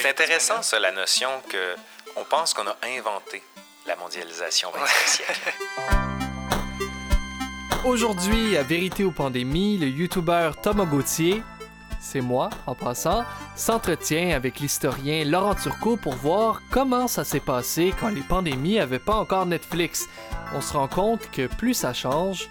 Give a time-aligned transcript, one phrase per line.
[0.00, 1.74] C'est intéressant, ça, la notion que
[2.16, 3.42] on pense qu'on a inventé
[3.84, 5.52] la mondialisation au 20e siècle.
[7.84, 11.42] Aujourd'hui, à Vérité ou Pandémie, le YouTuber Thomas Gauthier,
[12.00, 13.24] c'est moi en passant,
[13.56, 19.00] s'entretient avec l'historien Laurent Turcot pour voir comment ça s'est passé quand les pandémies n'avaient
[19.00, 20.06] pas encore Netflix.
[20.54, 22.48] On se rend compte que plus ça change,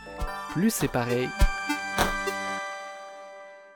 [0.51, 1.29] plus c'est pareil.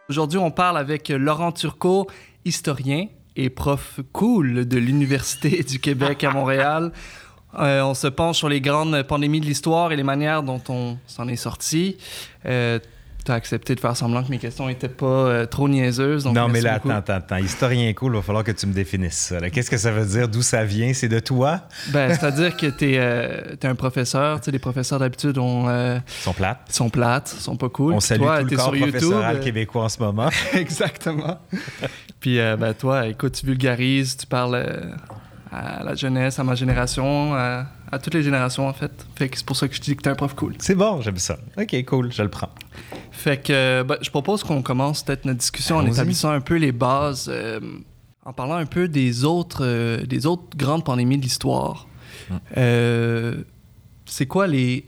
[0.10, 2.08] Aujourd'hui, on parle avec Laurent Turcot,
[2.44, 6.92] historien et prof cool de l'Université du Québec à Montréal.
[7.60, 10.98] Euh, on se penche sur les grandes pandémies de l'histoire et les manières dont on
[11.06, 11.98] s'en est sorti.
[12.46, 12.80] Euh,
[13.24, 16.26] tu as accepté de faire semblant que mes questions n'étaient pas euh, trop niaiseuses.
[16.26, 17.38] non, mais là, attends, attends, attends.
[17.38, 19.50] Historien cool, il va falloir que tu me définisses ça.
[19.50, 20.28] Qu'est-ce que ça veut dire?
[20.28, 20.94] D'où ça vient?
[20.94, 21.62] C'est de toi?
[21.90, 24.40] Ben, c'est-à-dire que tu es, un professeur.
[24.40, 25.68] Tu sais, les professeurs d'habitude ont...
[26.08, 26.72] sont plates.
[26.72, 27.94] sont plates, sont pas cool.
[27.94, 30.30] On salue toi, tout le corps professoral québécois en ce moment.
[30.54, 31.40] Exactement.
[32.20, 34.64] Puis, ben, toi, écoute, tu vulgarises, tu parles
[35.52, 37.66] à la jeunesse, à ma génération, à,
[38.00, 38.92] toutes les générations en fait.
[39.16, 40.56] Fait que c'est pour ça que je dis que t'es un prof cool.
[40.60, 41.38] C'est bon, j'aime ça.
[41.58, 42.50] Ok, cool, je le prends.
[43.12, 46.72] Fait que ben, je propose qu'on commence peut-être notre discussion en établissant un peu les
[46.72, 47.60] bases, euh,
[48.26, 51.88] en parlant un peu des autres, euh, des autres grandes pandémies de l'histoire.
[52.30, 52.40] Hum.
[52.58, 53.44] Euh,
[54.06, 54.86] c'est quoi les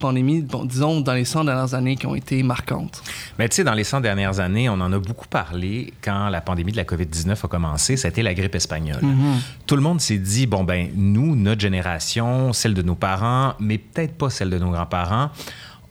[0.00, 3.02] pandémies, disons, dans les 100 dernières années qui ont été marquantes?
[3.38, 6.40] Mais tu sais, dans les 100 dernières années, on en a beaucoup parlé quand la
[6.40, 7.96] pandémie de la COVID-19 a commencé.
[7.96, 9.02] C'était la grippe espagnole.
[9.02, 9.66] Mm-hmm.
[9.66, 13.78] Tout le monde s'est dit, bon, ben nous, notre génération, celle de nos parents, mais
[13.78, 15.30] peut-être pas celle de nos grands-parents,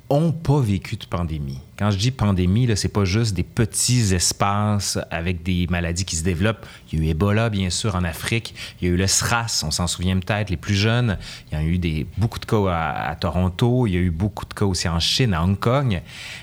[0.09, 1.59] ont pas vécu de pandémie.
[1.77, 6.17] Quand je dis pandémie, ce n'est pas juste des petits espaces avec des maladies qui
[6.17, 6.65] se développent.
[6.91, 8.53] Il y a eu Ebola, bien sûr, en Afrique.
[8.81, 11.17] Il y a eu le SRAS, on s'en souvient peut-être, les plus jeunes.
[11.51, 13.87] Il y a eu des, beaucoup de cas à, Toronto.
[13.87, 16.01] Il y a eu beaucoup de cas aussi en Chine, à Hong Kong.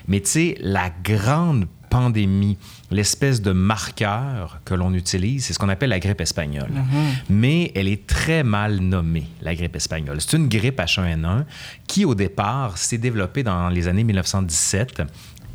[0.09, 2.59] Mais tu sais, la grande pandémie,
[2.91, 6.71] l'espèce de marqueur que l'on utilise, c'est ce qu'on appelle la grippe espagnole.
[6.71, 6.85] Mhm.
[7.31, 10.21] Mais elle est très mal nommée, la grippe espagnole.
[10.21, 11.45] C'est une grippe H1N1
[11.87, 15.03] qui, au départ, s'est développée dans les années 1917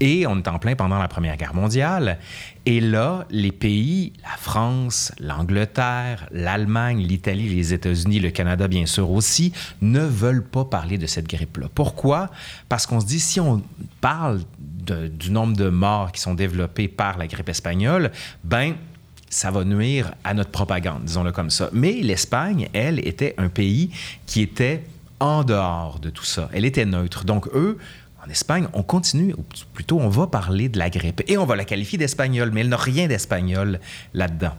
[0.02, 2.18] et on est en plein pendant la Première Guerre mondiale.
[2.66, 9.12] Et là, les pays, la France, l'Angleterre, l'Allemagne, l'Italie, les États-Unis, le Canada bien sûr
[9.12, 11.68] aussi, ne veulent pas parler de cette grippe-là.
[11.74, 12.32] Pourquoi?
[12.68, 13.62] Parce qu'on se dit, si on
[14.02, 18.12] parle du nombre de morts qui sont développés par la grippe espagnole,
[18.44, 18.74] ben
[19.30, 21.70] ça va nuire à notre propagande, disons-le comme ça.
[21.74, 23.92] Mais l'Espagne, elle, était un pays
[24.26, 24.84] qui était
[25.22, 26.50] en dehors de tout ça.
[26.52, 27.24] Elle était neutre.
[27.24, 27.78] Donc, eux,
[28.32, 29.44] Espagne, on continue, ou
[29.74, 32.70] plutôt on va parler de la grippe et on va la qualifier d'espagnole, mais elle
[32.70, 33.80] n'a rien d'espagnol
[34.14, 34.54] là-dedans.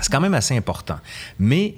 [0.00, 0.98] C'est quand même assez important.
[1.38, 1.74] Mais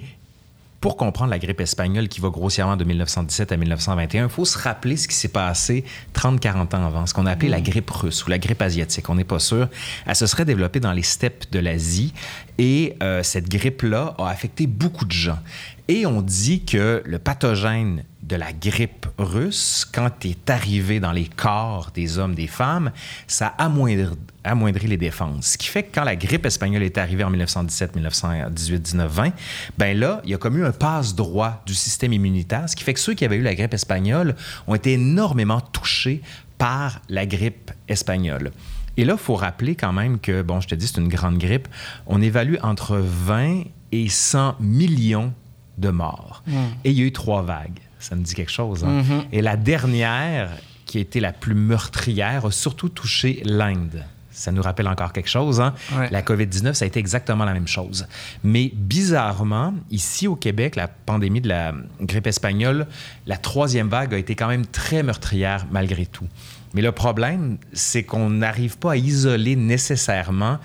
[0.83, 4.57] pour comprendre la grippe espagnole qui va grossièrement de 1917 à 1921, il faut se
[4.57, 7.63] rappeler ce qui s'est passé 30-40 ans avant, ce qu'on a appelé la mm.
[7.63, 9.09] grippe russe ou la grippe asiatique.
[9.09, 9.69] On n'est pas sûr.
[10.05, 12.13] Elle se serait développée dans les steppes de l'Asie
[12.57, 15.39] et euh, cette grippe-là a affecté beaucoup de gens.
[15.87, 21.25] Et on dit que le pathogène de la grippe russe, quand est arrivé dans les
[21.27, 22.91] corps des hommes, des femmes,
[23.27, 25.47] ça a amoindri, les défenses.
[25.47, 29.33] Ce qui fait que quand la grippe espagnole est arrivée en 1917, 1918, 19, 20,
[29.77, 32.93] ben là, il y a comme eu un passe-droit du système immunitaire, ce qui fait
[32.93, 34.35] que ceux qui avaient eu la grippe espagnole
[34.67, 36.21] ont été énormément touchés
[36.57, 38.51] par la grippe espagnole.
[38.95, 41.37] Et là, il faut rappeler quand même que, bon, je te dis, c'est une grande
[41.37, 41.67] grippe.
[42.05, 45.33] On évalue entre 20 et 100 millions
[45.77, 46.43] de morts.
[46.45, 46.67] Hmm.
[46.83, 47.79] Et il y a eu trois vagues.
[48.03, 48.83] Ça me dit quelque chose.
[48.83, 49.01] Hein?
[49.01, 49.23] Mm-hmm.
[49.31, 50.49] Et la dernière,
[50.85, 54.03] qui a été la plus meurtrière, a surtout touché l'Inde.
[54.29, 55.61] Ça nous rappelle encore quelque chose.
[55.61, 55.73] Hein?
[56.11, 58.07] La COVID-19, ça a été exactement la même chose.
[58.43, 62.87] Mais bizarrement, ici au Québec, la pandémie de la grippe espagnole,
[63.25, 66.27] la troisième vague a été quand même très meurtrière malgré tout.
[66.73, 70.57] Mais le problème, c'est qu'on n'arrive pas à isoler nécessairement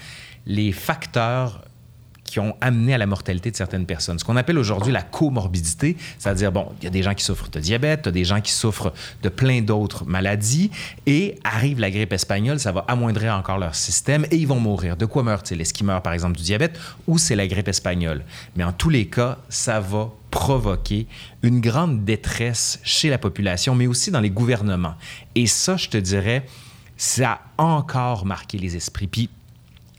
[0.46, 1.62] les facteurs
[2.30, 4.18] qui ont amené à la mortalité de certaines personnes.
[4.18, 7.50] Ce qu'on appelle aujourd'hui la comorbidité, c'est-à-dire, bon, il y a des gens qui souffrent
[7.50, 10.70] de diabète, il y a des gens qui souffrent de plein d'autres maladies,
[11.06, 14.96] et arrive la grippe espagnole, ça va amoindrir encore leur système et ils vont mourir.
[14.96, 15.60] De quoi meurent-ils?
[15.60, 18.24] Est-ce qu'ils meurent, par exemple, du diabète ou c'est la grippe espagnole?
[18.56, 21.06] Mais en tous les cas, ça va provoquer
[21.42, 24.94] une grande détresse chez la population, mais aussi dans les gouvernements.
[25.34, 26.46] Et ça, je te dirais,
[26.96, 29.06] ça a encore marqué les esprits.
[29.06, 29.30] Puis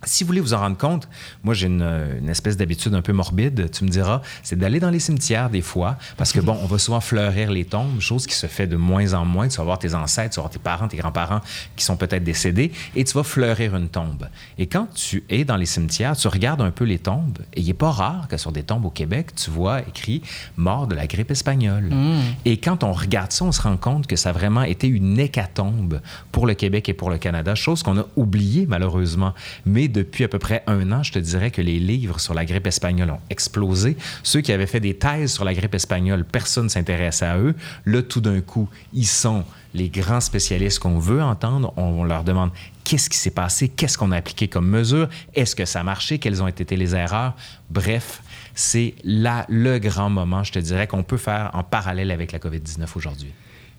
[0.05, 1.07] si vous voulez vous en rendre compte,
[1.43, 4.99] moi j'ai une, espèce d'habitude un peu morbide, tu me diras, c'est d'aller dans les
[4.99, 8.47] cimetières des fois, parce que bon, on va souvent fleurir les tombes, chose qui se
[8.47, 9.47] fait de moins en moins.
[9.47, 11.41] Tu vas voir tes ancêtres, tu vas voir tes parents, tes grands-parents
[11.75, 14.29] qui sont peut-être décédés, et tu vas fleurir une tombe.
[14.57, 17.67] Et quand tu es dans les cimetières, tu regardes un peu les tombes, et il
[17.67, 20.21] n'est pas rare que sur des tombes au Québec, tu vois écrit
[20.57, 21.89] mort de la grippe espagnole.
[21.89, 22.21] Mmh.
[22.45, 25.19] Et quand on regarde ça, on se rend compte que ça a vraiment été une
[25.19, 26.01] hécatombe
[26.31, 29.33] pour le Québec et pour le Canada, chose qu'on a oubliée malheureusement.
[29.65, 32.45] Mais depuis à peu près un an, je te dirais que les livres sur la
[32.45, 33.97] grippe espagnole ont explosé.
[34.23, 37.55] Ceux qui avaient fait des thèses sur la grippe espagnole, personne ne s'intéresse à eux.
[37.85, 39.43] Là, tout d'un coup, ils sont
[39.73, 41.73] les grands spécialistes qu'on veut entendre.
[41.77, 42.51] On, leur demande
[42.83, 46.17] qu'est-ce qui s'est passé, qu'est-ce qu'on a appliqué comme mesure, est-ce que ça a marché,
[46.17, 47.35] quelles ont été les erreurs?
[47.69, 48.21] Bref,
[48.55, 52.39] c'est là le grand moment, je te dirais, qu'on peut faire en parallèle avec la
[52.39, 53.31] COVID-19 aujourd'hui.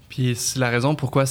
[0.08, 1.24] Puis la raison pourquoi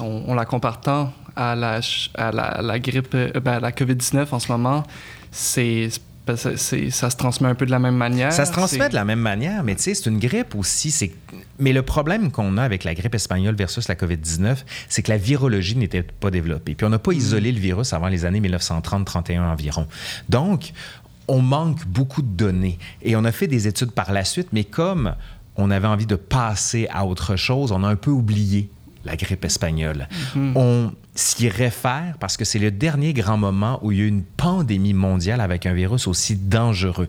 [0.00, 1.80] on, la compare tant à la,
[2.14, 4.84] à la, grippe, euh, ben, à la COVID-19 en ce moment,
[5.30, 5.90] c'est
[6.36, 8.32] ça se transmet un peu de la même manière.
[8.32, 10.90] Ça se transmet de la même manière, mais tu sais, c'est une grippe aussi.
[10.92, 11.12] C'est...
[11.58, 14.58] Mais le problème qu'on a avec la grippe espagnole versus la COVID-19,
[14.88, 16.74] c'est que la virologie n'était pas développée.
[16.74, 17.16] Puis on n'a pas mm.
[17.16, 19.88] isolé le virus avant les années 1930-31 environ.
[20.28, 20.72] Donc,
[21.26, 22.78] on manque beaucoup de données.
[23.02, 25.14] Et on a fait des études par la suite, mais comme
[25.56, 28.70] on avait envie de passer à autre chose, on a un peu oublié
[29.04, 30.08] la grippe espagnole.
[30.36, 30.56] Mhm.
[30.56, 34.08] On s'y réfère parce que c'est le dernier grand moment où il y a eu
[34.08, 37.08] une pandémie mondiale avec un virus aussi dangereux.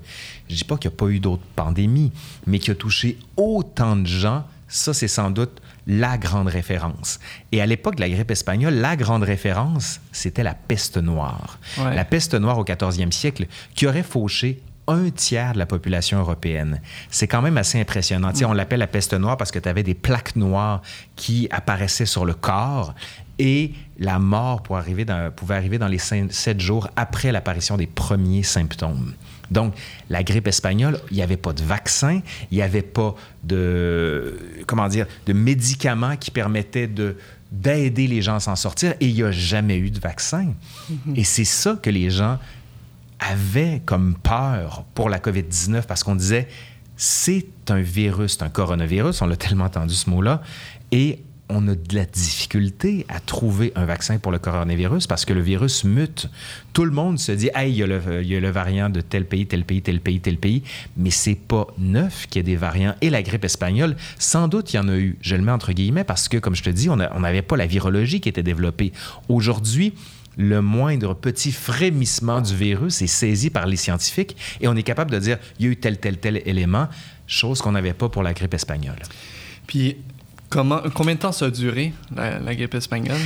[0.49, 2.11] Je ne dis pas qu'il n'y a pas eu d'autres pandémies,
[2.45, 7.19] mais qui a touché autant de gens, ça c'est sans doute la grande référence.
[7.51, 11.59] Et à l'époque de la grippe espagnole, la grande référence, c'était la peste noire.
[11.77, 16.81] La peste noire au 14e siècle qui aurait fauché un tiers de la population européenne.
[17.09, 18.31] C'est quand même assez impressionnant.
[18.45, 20.81] On l'appelle la peste noire parce que tu avais des plaques noires
[21.15, 22.93] qui apparaissaient sur le corps
[23.39, 29.13] et la mort pouvait arriver dans, les sept jours après l'apparition des premiers symptômes.
[29.51, 29.73] Donc,
[30.09, 32.21] la grippe espagnole, il n'y avait pas de vaccin,
[32.51, 37.17] il n'y avait pas de, comment dire, de médicaments qui permettaient de,
[37.51, 40.53] d'aider les gens à s'en sortir et il n'y a jamais eu de vaccin.
[41.15, 42.39] Et c'est ça que les gens
[43.31, 46.47] avait comme peur pour la COVID-19 parce qu'on disait
[46.95, 50.41] c'est un virus, c'est un coronavirus, on l'a tellement entendu ce mot-là,
[50.91, 55.33] et on a de la difficulté à trouver un vaccin pour le coronavirus parce que
[55.33, 56.29] le virus mute.
[56.71, 59.65] Tout le monde se dit, hey, il y, a le, variant de tel pays, tel
[59.65, 60.63] pays, tel pays, tel pays,
[60.97, 62.95] mais c'est pas neuf qu'il y ait des variants.
[63.01, 65.17] Et la grippe espagnole, sans doute, il y en a eu.
[65.21, 67.67] Je le mets entre guillemets parce que, comme je te dis, on n'avait pas la
[67.67, 68.93] virologie qui était développée.
[69.27, 69.93] Aujourd'hui,
[70.37, 75.11] le moindre petit frémissement du virus est saisi par les scientifiques et on est capable
[75.11, 76.87] de dire il y a eu tel, tel, tel élément,
[77.27, 78.99] chose qu'on n'avait pas pour la grippe espagnole.
[79.67, 79.97] Puis,
[80.49, 83.19] comment, combien de temps ça a duré, la, grippe espagnole?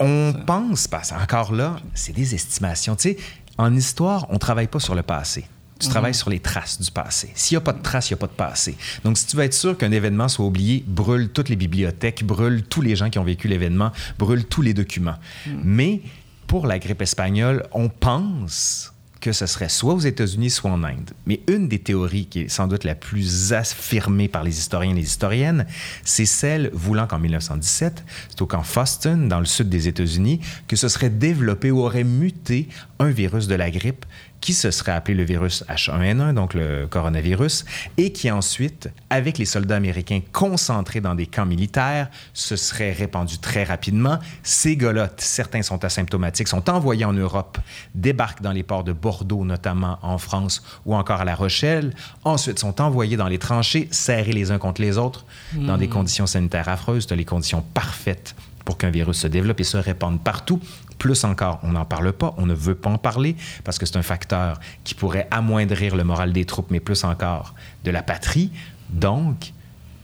[0.00, 2.96] On, pense, parce encore là, c'est des estimations.
[2.96, 3.16] Tu sais,
[3.58, 5.46] en histoire, on ne travaille pas sur le passé.
[5.78, 6.16] Tu travailles mhm.
[6.16, 7.32] sur les traces du passé.
[7.34, 8.76] S'il n'y a pas de traces, il n'y a pas de passé.
[9.02, 12.62] Donc, si tu veux être sûr qu'un événement soit oublié, brûle toutes les bibliothèques, brûle
[12.62, 15.16] tous les gens qui ont vécu l'événement, brûle tous les documents.
[15.46, 15.60] Mhm.
[15.64, 16.00] Mais
[16.52, 21.12] pour la grippe espagnole, on pense que ce serait soit aux États-Unis, soit en Inde.
[21.24, 24.94] Mais une des théories qui est sans doute la plus affirmée par les historiens et
[24.94, 25.64] les historiennes,
[26.04, 30.76] c'est celle voulant qu'en 1917, c'est au camp Foston, dans le sud des États-Unis, que
[30.76, 32.68] ce serait développé ou aurait muté
[32.98, 34.04] un virus de la grippe
[34.42, 37.64] qui se serait appelé le virus H1N1, donc le coronavirus,
[37.96, 43.38] et qui ensuite, avec les soldats américains concentrés dans des camps militaires, se serait répandu
[43.38, 44.18] très rapidement.
[44.42, 47.56] Ces gars certains sont asymptomatiques, sont envoyés en Europe,
[47.94, 51.94] débarquent dans les ports de Bordeaux, notamment en France, ou encore à La Rochelle,
[52.24, 55.24] ensuite sont envoyés dans les tranchées, serrés les uns contre les autres,
[55.54, 55.90] dans des hmm.
[55.90, 58.34] conditions sanitaires affreuses, dans les conditions parfaites
[58.64, 60.60] pour qu'un virus se développe et se répande partout.
[61.02, 63.34] Plus encore, on n'en parle pas, on ne veut pas en parler
[63.64, 67.56] parce que c'est un facteur qui pourrait amoindrir le moral des troupes, mais plus encore
[67.82, 68.52] de la patrie.
[68.88, 69.52] Donc,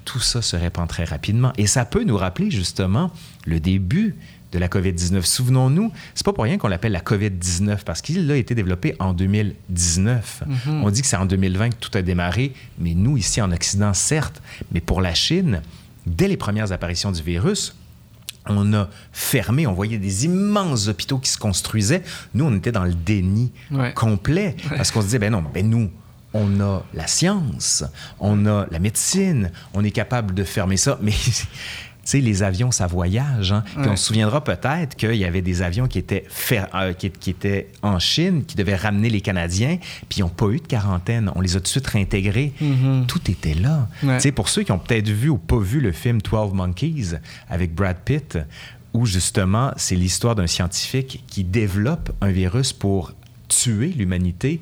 [0.05, 1.53] tout ça se répand très rapidement.
[1.57, 3.13] Et ça peut nous rappeler justement
[3.47, 4.17] le début
[4.51, 5.23] de la COVID-19.
[5.23, 9.13] Souvenons-nous, c'est pas pour rien qu'on l'appelle la COVID-19 parce qu'il a été développé en
[9.13, 10.43] 2019.
[10.49, 10.83] Mm-hmm.
[10.83, 13.95] On dit que c'est en 2020 que tout a démarré, mais nous ici en Occident,
[13.95, 15.63] certes, mais pour la Chine,
[16.09, 17.77] dès les premières apparitions du virus,
[18.49, 22.03] on a fermé, on voyait des immenses hôpitaux qui se construisaient.
[22.35, 23.53] Nous, on était dans le déni
[23.95, 25.91] complet parce qu'on se disait, ben non, ben nous,
[26.35, 27.85] on a la science,
[28.21, 31.15] on a la médecine, on est capable de fermer ça, mais
[32.11, 33.53] sais, les avions, ça voyage.
[33.53, 33.65] Hein?
[33.77, 37.99] on se souviendra peut-être qu'il y avait des avions qui étaient, euh, qui, étaient en
[37.99, 41.31] Chine, qui devaient ramener les Canadiens, puis ils n'ont pas eu de quarantaine.
[41.35, 42.53] On les a tout de suite réintégrés.
[42.63, 43.07] Mm-hmm.
[43.07, 43.89] Tout était là.
[44.19, 47.75] sais, Pour ceux qui ont peut-être vu ou pas vu le film 12 Monkeys avec
[47.75, 48.39] Brad Pitt,
[48.95, 53.13] où justement, c'est l'histoire d'un scientifique qui développe un virus pour
[53.49, 54.61] tuer l'humanité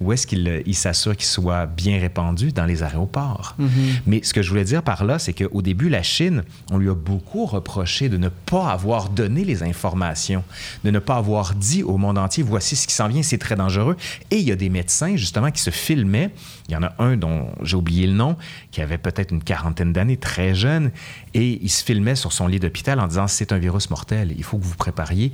[0.00, 3.56] où est-ce qu'il il s'assure qu'il soit bien répandu dans les aéroports.
[3.58, 3.66] Mm-hmm.
[4.06, 6.88] Mais ce que je voulais dire par là, c'est qu'au début, la Chine, on lui
[6.88, 10.44] a beaucoup reproché de ne pas avoir donné les informations,
[10.84, 13.56] de ne pas avoir dit au monde entier, voici ce qui s'en vient, c'est très
[13.56, 13.96] dangereux.
[14.30, 16.30] Et il y a des médecins, justement, qui se filmaient.
[16.68, 18.36] Il y en a un dont j'ai oublié le nom,
[18.70, 20.90] qui avait peut-être une quarantaine d'années, très jeune,
[21.34, 24.44] et il se filmait sur son lit d'hôpital en disant, c'est un virus mortel, il
[24.44, 25.32] faut que vous vous prépariez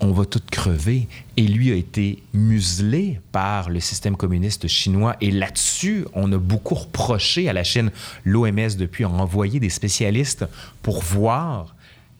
[0.00, 1.08] on va tout crever.
[1.36, 5.16] Et lui a été muselé par le système communiste chinois.
[5.20, 7.90] Et là-dessus, on a beaucoup reproché à la Chine.
[8.24, 10.44] L'OMS, depuis, a envoyé des spécialistes
[10.82, 11.74] pour voir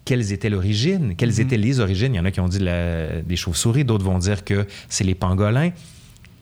[0.04, 1.40] quelles étaient l'origine, quelles Mhm.
[1.40, 2.14] étaient les origines.
[2.14, 5.04] Il y en a qui ont dit la- des chauves-souris, d'autres vont dire que c'est
[5.04, 5.70] les pangolins.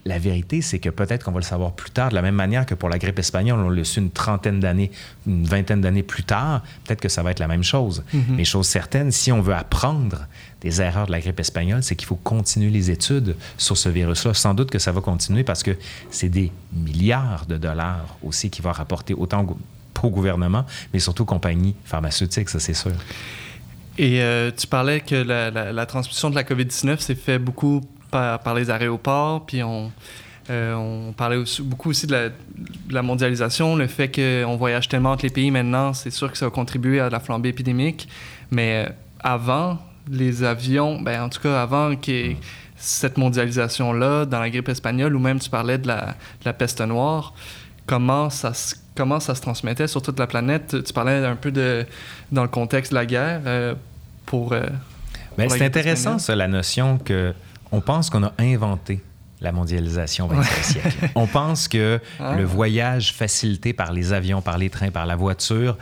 [0.07, 2.67] La vérité, c'est que peut-être qu'on va le savoir plus tard, de la même manière
[2.67, 4.91] que pour la grippe espagnole, on l'a su une trentaine d'années,
[5.27, 8.05] une vingtaine d'années plus tard, peut-être que ça va être la même chose.
[8.29, 10.27] Mais chose certaine, si on veut apprendre
[10.61, 14.35] des erreurs de la grippe espagnole, c'est qu'il faut continuer les études sur ce virus-là.
[14.35, 15.77] Sans doute que ça va continuer parce que
[16.11, 19.47] c'est des milliards de dollars aussi qui va rapporter autant
[20.03, 22.93] au, gouvernement, mais surtout aux compagnies pharmaceutiques, ça c'est sûr.
[23.97, 27.81] Et euh, tu parlais que la, la- la transmission de la COVID-19 s'est fait beaucoup
[28.15, 29.91] par, par les aéroports, puis on,
[30.51, 34.89] euh, on parlait aussi- beaucoup aussi de la, de la mondialisation, le fait qu'on voyage
[34.89, 38.09] tellement entre les pays maintenant, c'est sûr que ça a contribué à la flambée épidémique,
[38.51, 39.79] mais euh, avant,
[40.09, 42.37] les avions, ben, en tout cas avant ait
[42.77, 46.01] cette mondialisation-là, dans la grippe espagnole, ou même tu parlais de la,
[46.41, 47.33] de la peste noire,
[47.87, 50.85] comment ça, se- comment ça se transmettait sur toute la planète?
[50.85, 51.85] Tu parlais un peu de,
[52.31, 53.75] dans le contexte de la guerre euh,
[54.27, 54.53] pour...
[54.53, 54.61] euh,
[55.39, 56.21] Ben, pour c'est intéressant, espagnole.
[56.21, 57.33] ça, la notion que
[57.75, 59.01] on pense qu'on a inventé
[59.41, 61.11] la mondialisation au 20e siècle.
[61.15, 62.35] On pense que Ah.
[62.37, 65.77] le voyage facilité par les avions, par les trains, par la voiture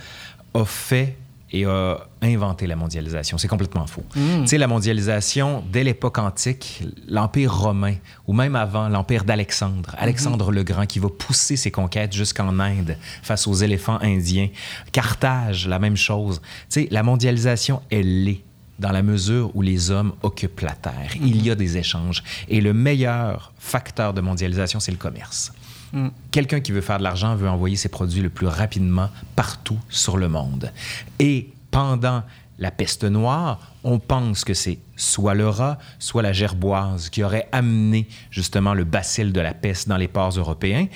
[0.54, 1.16] a fait
[1.54, 3.36] et a inventé la mondialisation.
[3.36, 4.04] C'est complètement faux.
[4.16, 4.40] Mm.
[4.40, 7.96] Tu sais, la mondialisation, dès l'époque antique, l'Empire romain,
[8.26, 12.96] ou même avant, l'Empire d'Alexandre, Alexandre le Grand, qui va pousser ses conquêtes jusqu'en Inde
[13.22, 14.48] face aux éléphants indiens.
[14.92, 16.40] Carthage, la même chose.
[16.70, 18.42] Tu sais, la mondialisation, elle l'est
[18.82, 21.12] dans la mesure où les hommes occupent la Terre.
[21.14, 22.22] Il y a des échanges.
[22.48, 25.52] Et le meilleur facteur de mondialisation, c'est le commerce.
[25.92, 26.08] Mm.
[26.30, 30.18] Quelqu'un qui veut faire de l'argent veut envoyer ses produits le plus rapidement partout sur
[30.18, 30.72] le monde.
[31.18, 32.22] Et pendant
[32.58, 37.48] la peste noire, on pense que c'est soit le rat, soit la gerboise qui aurait
[37.52, 40.86] amené justement le bacille de la peste dans les ports européens.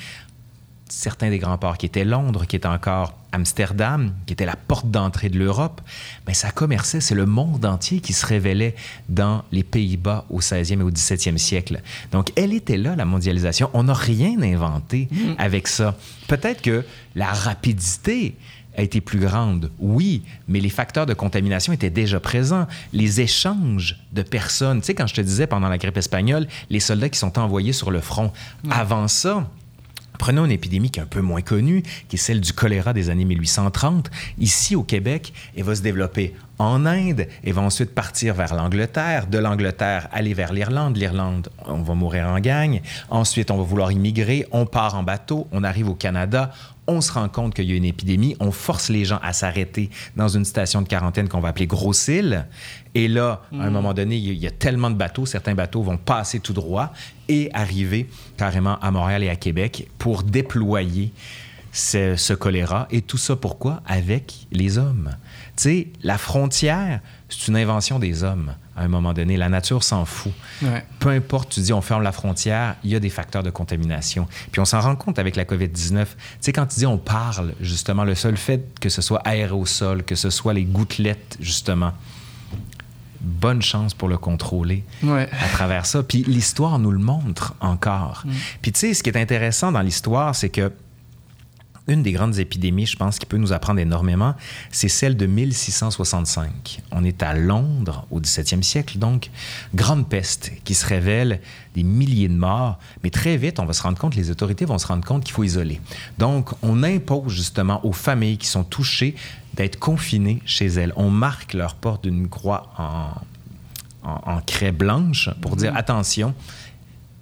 [0.89, 4.91] Certains des grands ports qui étaient Londres, qui étaient encore Amsterdam, qui était la porte
[4.91, 5.81] d'entrée de l'Europe,
[6.27, 8.75] mais ça commerçait, c'est le monde entier qui se révélait
[9.09, 11.81] dans les Pays-Bas au 16e et au 17e siècle.
[12.13, 13.71] Donc, elle était là, la mondialisation.
[13.75, 15.97] On n'a rien inventé avec ça.
[16.29, 18.35] Peut-être que la rapidité
[18.77, 22.67] a été plus grande, oui, mais les facteurs de contamination étaient déjà présents.
[22.93, 26.81] Les échanges de personnes, tu sais, quand je te disais pendant la grippe espagnole, les
[26.81, 28.33] soldats qui sont envoyés sur le front,
[28.71, 29.49] avant ça,
[30.19, 33.11] Prenons une épidémie qui est un peu moins connue, qui est celle du choléra des
[33.11, 34.11] années 1830.
[34.39, 39.27] Ici, au Québec, elle va se développer en Inde, elle va ensuite partir vers l'Angleterre,
[39.27, 42.81] de l'Angleterre aller vers l'Irlande, l'Irlande, on va mourir en gang.
[43.11, 46.53] Ensuite, on va vouloir immigrer, on part en bateau, on arrive au Canada,
[46.87, 49.91] on se rend compte qu'il y a une épidémie, on force les gens à s'arrêter
[50.17, 52.47] dans une station de quarantaine qu'on va appeler Gros-Île.
[52.95, 55.99] Et là, à un moment donné, il y a tellement de bateaux, certains bateaux vont
[55.99, 56.93] passer tout droit
[57.29, 61.13] et arriver carrément à Montréal et à Québec pour déployer
[61.73, 62.87] ce, ce choléra.
[62.91, 63.83] Et tout ça pourquoi?
[63.87, 65.11] Avec les hommes.
[65.57, 69.39] Tu sais, la frontière, c'est une invention des hommes à un moment donné.
[69.39, 70.33] La nature s'en fout.
[70.63, 70.85] Ouais.
[70.99, 74.29] Peu importe, tu dis on ferme la frontière, il y a des facteurs de contamination.
[74.53, 76.05] Puis on s'en rend compte avec la COVID-19.
[76.05, 76.07] Tu
[76.41, 80.15] sais, quand tu dis on parle, justement, le seul fait que ce soit aérosol, que
[80.15, 81.93] ce soit les gouttelettes, justement,
[83.21, 85.29] bonne chance pour le contrôler Ouais.
[85.43, 86.03] à travers ça.
[86.03, 88.25] Puis l'histoire nous le montre encore.
[88.63, 90.71] Puis tu sais, ce qui est intéressant dans l'histoire, c'est que
[91.89, 94.35] une des grandes épidémies, je pense, qui peut nous apprendre énormément,
[94.71, 96.83] c'est celle de 1665.
[96.91, 99.31] On est à Londres au 17e siècle, donc
[99.75, 101.41] grande peste qui se révèle,
[101.75, 104.79] des milliers de morts, mais très vite, on va se rendre compte, les autorités vont
[104.79, 105.81] se rendre compte qu'il faut isoler.
[106.19, 109.15] Donc, on impose justement aux familles qui sont touchées
[109.55, 110.93] d'être confinées chez elles.
[110.97, 113.11] On marque leur porte d'une croix en,
[114.03, 116.35] en, en craie blanche pour dire attention,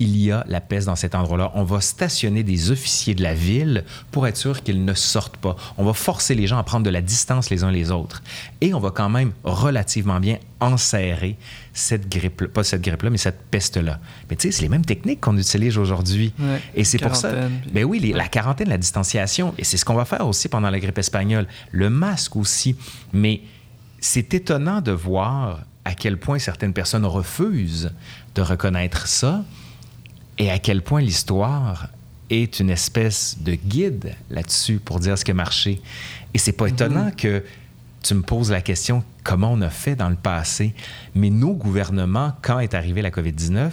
[0.05, 1.51] il y a la peste dans cet endroit-là.
[1.55, 5.57] On va stationner des officiers de la ville pour être sûr qu'ils ne sortent pas.
[5.79, 8.23] On va forcer les gens à prendre de la distance les uns les autres.
[8.61, 11.37] Et on va quand même relativement bien enserrer
[11.73, 13.99] cette grippe, pas cette grippe-là, mais cette peste-là.
[14.29, 16.33] Mais tu sais, c'est les mêmes techniques qu'on utilise aujourd'hui.
[16.39, 16.61] Ouais.
[16.75, 17.31] Et c'est pour ça.
[17.63, 20.49] Puis- Ben oui, les- la quarantaine, la distanciation, et c'est ce qu'on va faire aussi
[20.49, 21.47] pendant la grippe espagnole.
[21.73, 22.77] Le masque aussi.
[23.13, 23.41] Mais
[24.01, 27.91] c'est étonnant de voir à quel point certaines personnes refusent
[28.35, 29.45] de reconnaître ça
[30.39, 31.89] et à quel point l'histoire
[32.31, 35.81] est une espèce de guide là-dessus pour dire ce qui a marché.
[36.33, 37.45] Et c'est pas étonnant que
[38.03, 40.75] tu me poses la question comment on a fait dans le passé?
[41.15, 43.71] Mais nos gouvernements, quand est arrivée la COVID-19,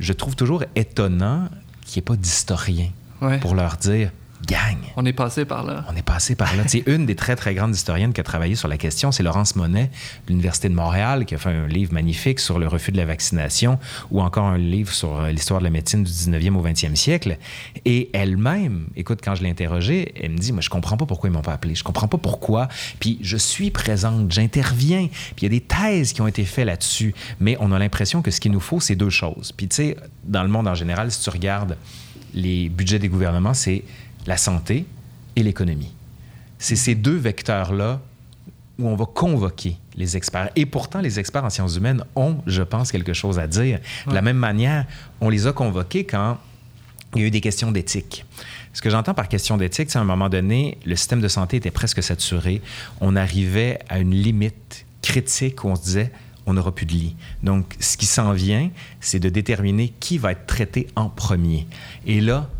[0.00, 1.48] je trouve toujours étonnant
[1.84, 2.88] qu'il n'y ait pas d'historien
[3.22, 3.38] Ouais.
[3.38, 4.10] pour leur dire
[4.46, 4.76] Gang!
[4.96, 5.84] On est passé par là.
[5.90, 6.64] On est passé par là.
[6.66, 9.56] C'est une des très, très grandes historiennes qui a travaillé sur la question, c'est Laurence
[9.56, 9.90] Monet
[10.26, 13.04] de l'Université de Montréal, qui a fait un livre magnifique sur le refus de la
[13.04, 13.78] vaccination,
[14.10, 17.38] ou encore un livre sur euh, l'histoire de la médecine du 19e au 20e siècle.
[17.84, 21.30] Et elle-même, écoute, quand je l'ai interrogée, elle me dit, moi, je comprends pas pourquoi
[21.30, 21.74] ils m'ont pas appelé.
[21.74, 22.68] Je comprends pas pourquoi.
[23.00, 25.08] Puis je suis présente, j'interviens.
[25.08, 27.14] Puis il y a des thèses qui ont été faites là-dessus.
[27.40, 29.52] Mais on a l'impression que ce qu'il nous faut, c'est deux choses.
[29.52, 31.76] Puis tu sais, dans le monde en général, si tu regardes
[32.34, 33.84] les budgets des gouvernements, c'est
[34.26, 34.86] la santé
[35.36, 35.92] et l'économie.
[36.58, 38.00] C'est ces deux vecteurs-là
[38.78, 40.50] où on va convoquer les experts.
[40.56, 43.78] Et pourtant, les experts en sciences humaines ont, je pense, quelque chose à dire.
[44.06, 44.86] De la même manière,
[45.20, 46.38] on les a convoqués quand
[47.14, 48.24] il y a eu des questions d'éthique.
[48.72, 51.58] Ce que j'entends par question d'éthique, c'est à un moment donné, le système de santé
[51.58, 52.60] était presque saturé.
[53.00, 56.10] On arrivait à une limite critique où on se disait,
[56.46, 57.16] on n'aura plus de lit.
[57.42, 61.66] Donc, ce qui s'en vient, c'est de déterminer qui va être traité en premier.
[62.06, 62.50] Et là,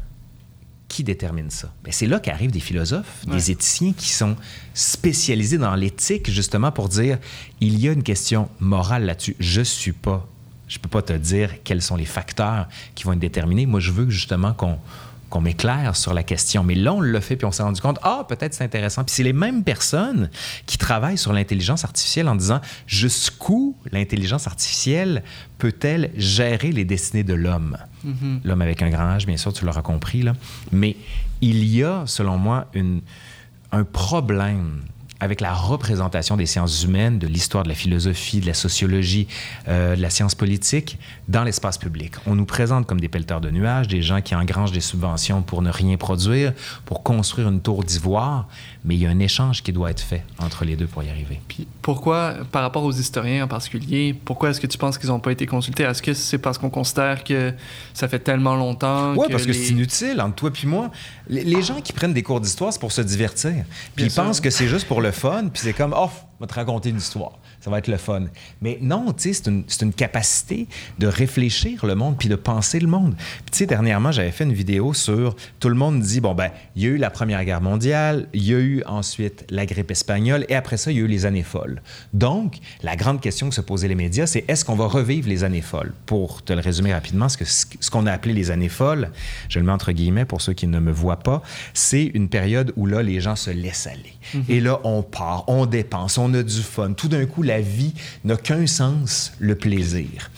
[0.95, 1.73] qui détermine ça?
[1.83, 4.37] Ben, c'est là qu'arrivent des philosophes, des éthiciens qui sont
[4.75, 7.19] spécialisés dans l'éthique, justement, pour dire
[7.61, 9.35] il y a une question morale là-dessus.
[9.41, 10.25] Je suis pas,
[10.69, 13.67] je peux pas te dire quels sont les facteurs qui vont être déterminés.
[13.67, 14.79] Moi, je veux justement qu'on
[15.35, 16.63] qu'on m'éclaire sur la question.
[16.63, 19.03] Mais là, on l'a fait, puis on s'est rendu compte, ah, peut-être c'est intéressant.
[19.03, 20.31] Puis c'est les mêmes personnes
[20.65, 25.25] qui travaillent sur l'intelligence artificielle en disant, jusqu'où l'intelligence artificielle
[25.59, 27.77] peut-elle gérer les destinées de l'homme?
[28.07, 28.41] Mm-hmm.
[28.45, 30.35] L'homme avec un grand H, bien sûr, tu l'auras compris, là.
[30.71, 30.95] Mais
[31.41, 33.01] il y a, selon moi, une,
[33.73, 34.83] un problème
[35.25, 39.27] avec la représentation des sciences humaines, de l'histoire, de la philosophie, de la sociologie,
[39.69, 42.13] euh, de la science politique dans l'espace public.
[42.27, 45.63] On nous présente comme des pelleteurs de nuages, des gens qui engrangent des subventions pour
[45.63, 46.53] ne rien produire,
[46.85, 48.49] pour construire une tour d'ivoire,
[48.85, 51.09] mais il y a un échange qui doit être fait entre les deux pour y
[51.09, 51.41] arriver.
[51.49, 55.21] Puis pourquoi, par rapport aux historiens en particulier, pourquoi est-ce que tu penses qu'ils n'ont
[55.21, 55.85] pas été consultés?
[55.85, 57.55] Est-ce que c'est parce qu'on considère que
[57.95, 60.91] ça fait tellement longtemps Oui, parce que c'est inutile entre toi puis moi.
[61.29, 63.53] Les, les gens qui prennent des cours d'histoire, c'est pour se divertir.
[63.53, 63.65] Puis
[63.97, 64.23] Bien ils sûr.
[64.25, 66.11] pensent que c'est juste pour le fun, puis c'est comme, oh,
[66.41, 67.33] vais te raconter une histoire.
[67.61, 68.25] Ça va être le fun.
[68.61, 70.67] Mais non, tu sais, c'est une, une capacité
[70.99, 73.15] de réfléchir le monde puis de penser le monde.
[73.17, 76.51] Puis tu sais, dernièrement, j'avais fait une vidéo sur tout le monde dit, bon, ben,
[76.77, 79.91] il y a eu la Première Guerre mondiale, il y a eu ensuite la grippe
[79.91, 81.81] espagnole, et après ça, il y a eu les années folles.
[82.13, 85.45] Donc, la grande question que se posaient les médias, c'est est-ce qu'on va revivre les
[85.45, 85.93] années folles?
[86.07, 89.11] Pour te le résumer rapidement, ce que- ce qu'on a appelé les années folles,
[89.49, 91.43] je le mets entre guillemets pour ceux qui ne me voient pas,
[91.73, 94.15] c'est une période où là, les gens se laissent aller.
[94.49, 96.93] Et là, on part, on dépense, on a du fun.
[96.93, 97.93] Tout d'un coup, la vie
[98.25, 100.31] n'a qu'un sens, le plaisir.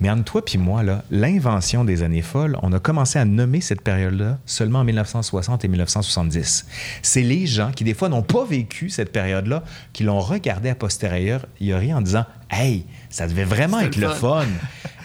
[0.00, 3.82] Mais entre toi puis moi, l'invention des années folles, on a commencé à nommer cette
[3.82, 6.66] période-là seulement en 1960 et 1970.
[7.02, 10.74] C'est les gens qui, des fois, n'ont pas vécu cette période-là, qui l'ont regardé à
[10.74, 14.44] posteriori en disant Hey, ça devait vraiment être le fun.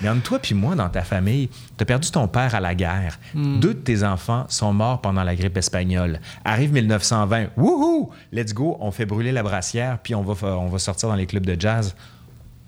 [0.01, 2.73] Mais entre toi puis moi, dans ta famille, tu as perdu ton père à la
[2.73, 3.19] guerre.
[3.35, 6.19] Deux de tes enfants sont morts pendant la grippe espagnole.
[6.43, 10.67] Arrive 1920, wouhou, let's go, on fait brûler la brassière, puis on va, fa- on
[10.69, 11.95] va sortir dans les clubs de jazz.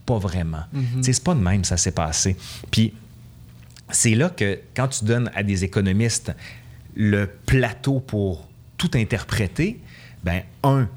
[0.08, 0.64] Pas vraiment.
[1.04, 2.36] Sais, C'est pas de même, ça s'est passé.
[2.72, 2.94] Puis
[3.92, 6.32] c'est là que quand tu donnes à des économistes
[6.96, 9.80] le plateau pour tout interpréter,
[10.24, 10.88] ben un,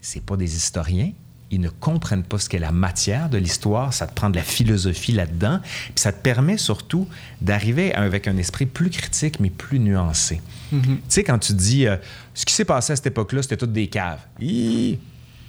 [0.00, 1.12] c'est pas des historiens.
[1.52, 3.92] Ils ne comprennent pas ce qu'est la matière de l'histoire.
[3.94, 5.60] Ça te prend de la philosophie là-dedans.
[5.62, 7.06] Puis ça te permet surtout
[7.40, 10.40] d'arriver avec un esprit plus critique, mais plus nuancé.
[10.70, 11.96] Tu sais, quand tu dis euh,
[12.34, 14.18] ce qui s'est passé à cette époque-là, c'était toutes des caves.
[14.40, 14.98] Hi!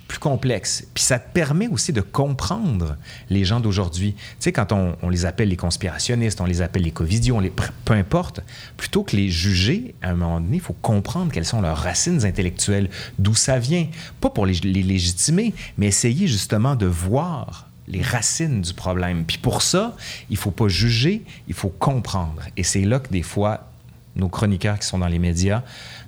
[0.07, 0.87] Plus complexe.
[0.93, 2.97] Puis ça te permet aussi de comprendre
[3.29, 4.13] les gens d'aujourd'hui.
[4.13, 7.51] Tu sais, quand on, les appelle les conspirationnistes, on les appelle les covidios, on les,
[7.85, 8.41] peu importe,
[8.77, 12.25] plutôt que les juger, à un moment donné, il faut comprendre quelles sont leurs racines
[12.25, 12.89] intellectuelles,
[13.19, 13.87] d'où ça vient.
[14.21, 19.23] Pas pour les, les légitimer, mais essayer justement de voir les racines du problème.
[19.25, 19.95] Puis pour ça,
[20.29, 22.41] il faut pas juger, il faut comprendre.
[22.57, 23.71] Et c'est là que des fois,
[24.17, 25.63] nos chroniqueurs qui sont dans les médias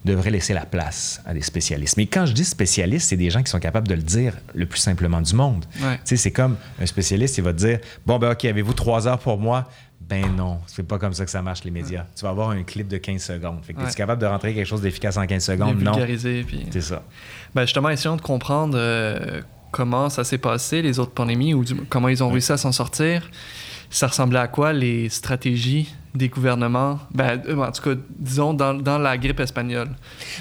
[0.05, 1.97] devraient laisser la place à des spécialistes.
[1.97, 4.65] Mais quand je dis spécialiste, c'est des gens qui sont capables de le dire le
[4.65, 5.65] plus simplement du monde.
[5.81, 5.99] Ouais.
[6.05, 9.38] C'est comme un spécialiste, il va te dire Bon, ben, OK, avez-vous trois heures pour
[9.38, 9.69] moi
[10.01, 12.05] Ben non, c'est pas comme ça que ça marche, les médias.
[12.15, 13.59] Tu vas avoir un clip de 15 secondes.
[13.63, 13.89] Fait que Ouais.
[13.89, 15.81] es capable de rentrer quelque chose d'efficace en 15 de secondes?
[15.81, 15.91] Non.
[15.91, 16.43] vulgariser.
[16.43, 16.65] Puis...
[16.71, 17.03] C'est ça.
[17.53, 21.75] Ben justement, essayons de comprendre euh, comment ça s'est passé, les autres pandémies, ou du-
[21.75, 23.29] comment ils ont réussi à s'en sortir.
[23.89, 26.99] Ça ressemblait à quoi les stratégies des gouvernements?
[27.12, 29.89] Ben, euh, en tout cas, disons, dans, la grippe espagnole.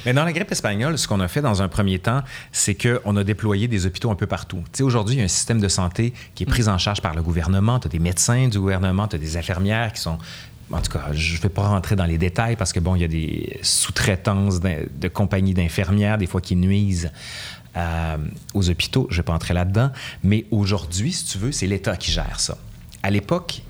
[0.05, 3.17] Mais dans la grippe espagnole, ce qu'on a fait dans un premier temps, c'est qu'on
[3.17, 4.59] a déployé des hôpitaux un peu partout.
[4.65, 7.01] Tu sais, aujourd'hui, il y a un système de santé qui est pris en charge
[7.01, 7.79] par le gouvernement.
[7.81, 10.19] Tu as des médecins du gouvernement, tu as des infirmières qui sont.
[10.71, 13.01] En tout cas, je ne vais pas rentrer dans les détails parce que, bon, il
[13.01, 17.11] y a des sous-traitances de, compagnies d'infirmières, des fois, qui nuisent
[17.79, 18.17] euh,
[18.53, 19.07] aux hôpitaux.
[19.09, 19.91] Je ne vais pas entrer là-dedans.
[20.23, 22.59] Mais aujourd'hui, si tu veux, c'est l'État qui gère ça.
[23.09, 23.63] À l'époque,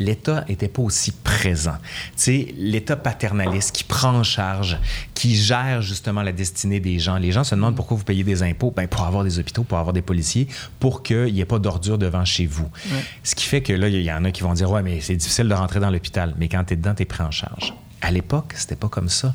[0.00, 1.76] l'État n'était pas aussi présent.
[1.84, 4.76] Tu sais, l'État paternaliste qui prend en charge,
[5.14, 7.16] qui gère justement la destinée des gens.
[7.16, 8.72] Les gens se demandent pourquoi vous payez des impôts?
[8.74, 10.48] Ben, pour avoir des hôpitaux, pour avoir des policiers,
[10.80, 12.68] pour qu'il n'y ait pas d'ordures devant chez vous.
[13.22, 15.14] Ce qui fait que là, il y en a qui vont dire, ouais, mais c'est
[15.14, 16.34] difficile de rentrer dans l'hôpital.
[16.36, 17.72] Mais quand tu es dedans, tu es pris en charge.
[18.00, 19.32] À l'époque, c'était pas comme ça.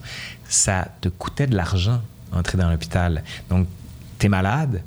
[0.49, 2.01] Ça te coûtait de l'argent
[2.33, 3.23] entrer dans l'hôpital.
[3.49, 3.65] Donc,
[4.19, 4.81] tu es malade,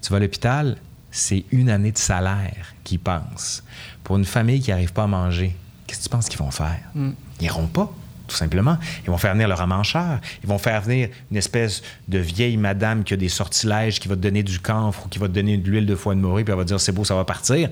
[0.00, 0.78] tu vas à l'hôpital,
[1.16, 3.64] c'est une année de salaire qui passe.
[4.04, 6.78] Pour une famille qui n'arrive pas à manger, qu'est-ce que tu penses qu'ils vont faire?
[6.94, 7.10] Mm.
[7.40, 7.90] Ils n'iront pas,
[8.28, 8.76] tout simplement.
[9.04, 10.20] Ils vont faire venir leur amancheur.
[10.42, 14.16] Ils vont faire venir une espèce de vieille madame qui a des sortilèges, qui va
[14.16, 16.44] te donner du camphre ou qui va te donner de l'huile de foie de morue,
[16.44, 17.70] puis elle va te dire c'est beau, ça va partir.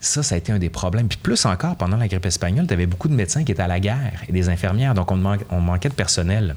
[0.00, 1.08] Ça, ça a été un des problèmes.
[1.08, 3.68] Puis plus encore, pendant la grippe espagnole, tu avais beaucoup de médecins qui étaient à
[3.68, 6.54] la guerre et des infirmières, donc on, on manquait de personnel.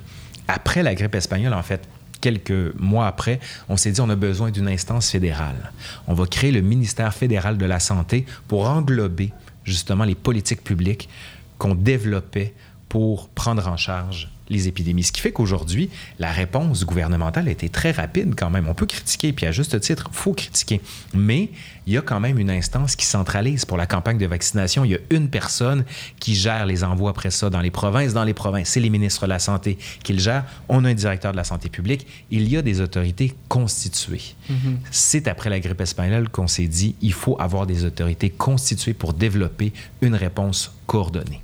[0.47, 1.87] Après la grippe espagnole, en fait,
[2.21, 5.71] quelques mois après, on s'est dit on a besoin d'une instance fédérale.
[6.07, 9.31] On va créer le ministère fédéral de la santé pour englober
[9.63, 11.09] justement les politiques publiques
[11.57, 12.53] qu'on développait
[12.89, 15.03] pour prendre en charge les épidémies.
[15.03, 18.67] Ce qui fait qu'aujourd'hui, la réponse gouvernementale a été très rapide quand même.
[18.67, 20.81] On peut critiquer, puis à juste titre, il faut critiquer.
[21.13, 21.49] Mais
[21.87, 24.85] il y a quand même une instance qui centralise pour la campagne de vaccination.
[24.85, 25.85] Il y a une personne
[26.19, 28.13] qui gère les envois après ça dans les provinces.
[28.13, 30.45] Dans les provinces, c'est les ministres de la Santé qui le gèrent.
[30.69, 32.07] On a un directeur de la santé publique.
[32.31, 34.35] Il y a des autorités constituées.
[34.49, 34.77] Mm-hmm.
[34.91, 39.13] C'est après la grippe espagnole qu'on s'est dit, il faut avoir des autorités constituées pour
[39.13, 41.41] développer une réponse coordonnée.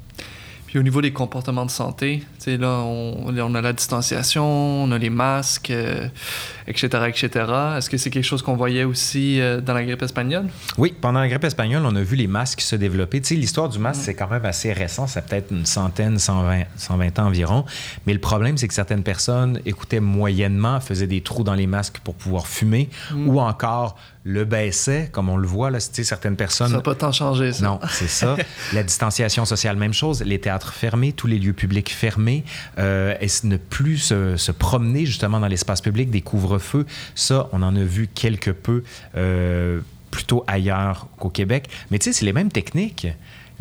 [0.71, 4.97] Puis au niveau des comportements de santé, là, on, on, a la distanciation, on a
[4.97, 7.29] les masques, etc., euh, etc.
[7.77, 10.47] Est-ce que c'est quelque chose qu'on voyait aussi euh, dans la grippe espagnole?
[10.77, 13.19] Oui, pendant la grippe espagnole, on a vu les masques se développer.
[13.31, 15.07] L'histoire du masque, c'est quand même assez récent.
[15.07, 17.65] Ça peut-être une centaine, 120, 120 ans environ.
[18.07, 21.99] Mais le problème, c'est que certaines personnes écoutaient moyennement, faisaient des trous dans les masques
[22.01, 23.27] pour pouvoir fumer, Mm.
[23.27, 26.69] ou encore le baissaient, comme on le voit, là, certaines personnes...
[26.69, 27.65] Ça n'a pas tant changé, ça.
[27.65, 28.35] Non, c'est ça.
[28.73, 30.21] la distanciation sociale, même chose.
[30.21, 32.43] Les théâtres fermés, tous les lieux publics fermés,
[32.77, 37.63] euh, et ne plus se, se, promener justement dans l'espace public, des couvre-feux, ça, on
[37.63, 38.83] en a vu quelque peu
[39.15, 39.79] euh,
[40.11, 41.69] plutôt ailleurs qu'au Québec.
[41.89, 43.07] Mais tu sais, c'est les mêmes techniques.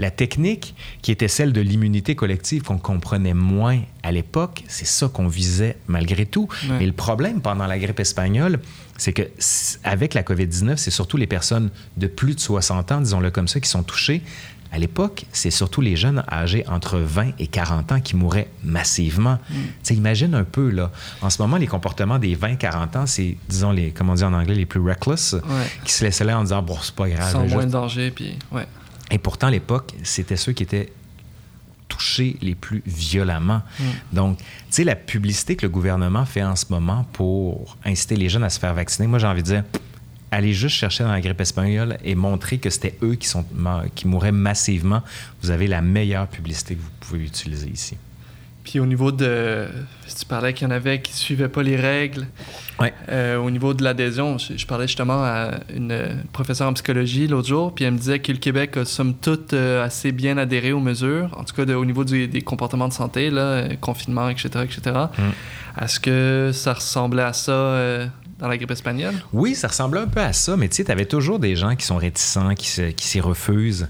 [0.00, 5.08] La technique qui était celle de l'immunité collective qu'on comprenait moins à l'époque, c'est ça
[5.08, 6.48] qu'on visait malgré tout.
[6.70, 6.78] Ouais.
[6.78, 8.60] Mais le problème pendant la grippe espagnole,
[8.96, 9.28] c'est que
[9.84, 13.60] avec la COVID-19, c'est surtout les personnes de plus de 60 ans, disons-le comme ça,
[13.60, 14.22] qui sont touchées.
[14.72, 19.38] À l'époque, c'est surtout les jeunes âgés entre 20 et 40 ans qui mouraient massivement.
[19.50, 19.94] Mm.
[19.94, 20.92] Imagine un peu, là.
[21.20, 24.32] En ce moment, les comportements des 20-40 ans, c'est, disons, les, comment on dit en
[24.32, 25.66] anglais, les plus reckless, ouais.
[25.84, 27.32] qui se laissaient là en disant, bon, c'est pas grave.
[27.32, 27.66] Sans moins juste...
[27.66, 28.66] de danger, puis, ouais.
[29.10, 30.92] Et pourtant, à l'époque, c'était ceux qui étaient
[31.88, 33.62] touchés les plus violemment.
[33.78, 33.84] Mm.
[34.12, 38.28] Donc, tu sais, la publicité que le gouvernement fait en ce moment pour inciter les
[38.28, 39.64] jeunes à se faire vacciner, moi, j'ai envie de dire,
[40.30, 43.44] allez juste chercher dans la grippe espagnole et montrer que c'était eux qui, sont,
[43.94, 45.02] qui mouraient massivement.
[45.42, 47.96] Vous avez la meilleure publicité que vous pouvez utiliser ici.
[48.70, 49.66] Puis au niveau de.
[50.06, 52.28] Tu parlais qu'il y en avait qui ne suivaient pas les règles.
[52.78, 52.94] Ouais.
[53.08, 57.48] Euh, au niveau de l'adhésion, je, je, parlais justement à une, professeure en psychologie l'autre
[57.48, 60.70] jour, puis elle me disait que le Québec a somme toute euh, assez bien adhéré
[60.70, 63.68] aux mesures, en tout cas de, au niveau du, des comportements de santé, là, euh,
[63.80, 64.50] confinement, etc.
[64.62, 64.80] etc.
[65.18, 65.82] Mm.
[65.82, 68.06] Est-ce que ça ressemblait à ça euh,
[68.38, 69.14] dans la grippe espagnole?
[69.32, 71.74] Oui, ça ressemblait un peu à ça, mais tu sais, tu avais toujours des gens
[71.74, 73.88] qui sont réticents, qui, se, qui s'y refusent.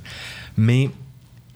[0.57, 0.88] Mais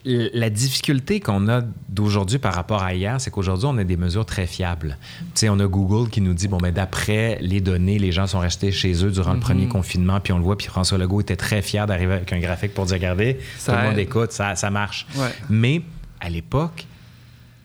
[0.04, 4.26] la difficulté qu'on a d'aujourd'hui par rapport à hier, c'est qu'aujourd'hui, on a des mesures
[4.26, 4.98] très fiables.
[5.20, 8.12] Tu sais, on a Google qui nous dit, bon, mais ben, d'après les données, les
[8.12, 9.36] gens sont restés chez eux durant mm -hmm.
[9.36, 12.32] le premier confinement, puis on le voit, puis François Legault était très fier d'arriver avec
[12.32, 15.06] un graphique pour dire, regardez, ça tout le monde écoute, ça, ça marche.
[15.16, 15.32] Ouais.
[15.48, 15.82] Mais
[16.20, 16.86] à l'époque,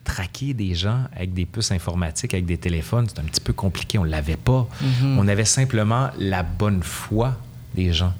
[0.05, 3.97] traquer des gens avec des puces informatiques, avec des téléphones, c'est un petit peu compliqué.
[3.99, 4.61] On ne l'avait pas.
[4.81, 5.19] Mm -hmm.
[5.19, 7.37] On avait simplement la bonne foi
[7.75, 8.13] des gens.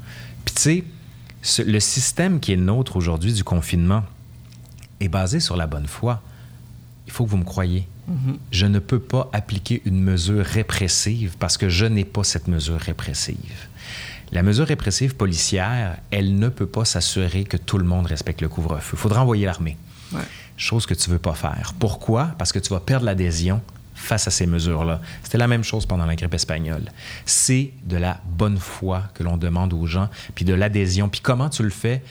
[0.46, 0.84] Puis tu sais,
[1.66, 4.04] le système qui est le nôtre aujourd'hui du confinement
[5.00, 6.22] est basé sur la bonne foi.
[7.08, 7.88] Il faut que vous me croyez.
[8.08, 8.38] Mm -hmm.
[8.52, 12.80] Je ne peux pas appliquer une mesure répressive parce que je n'ai pas cette mesure
[12.80, 13.60] répressive.
[14.32, 18.50] La mesure répressive policière, elle ne peut pas s'assurer que tout le monde respecte le
[18.50, 18.96] couvre-feu.
[18.98, 19.78] Il faudra envoyer l'armée.
[20.12, 20.22] Ouais.
[20.56, 21.74] Chose que tu ne veux pas faire.
[21.80, 22.24] Pourquoi?
[22.38, 23.62] Parce que tu vas perdre l'adhésion
[24.00, 25.02] face à ces mesures-là.
[25.24, 26.86] C'était la même chose pendant la grippe espagnole.
[27.26, 31.10] C'est de la bonne foi que l'on demande aux gens, puis de l'adhésion.
[31.10, 32.02] Puis comment tu le fais?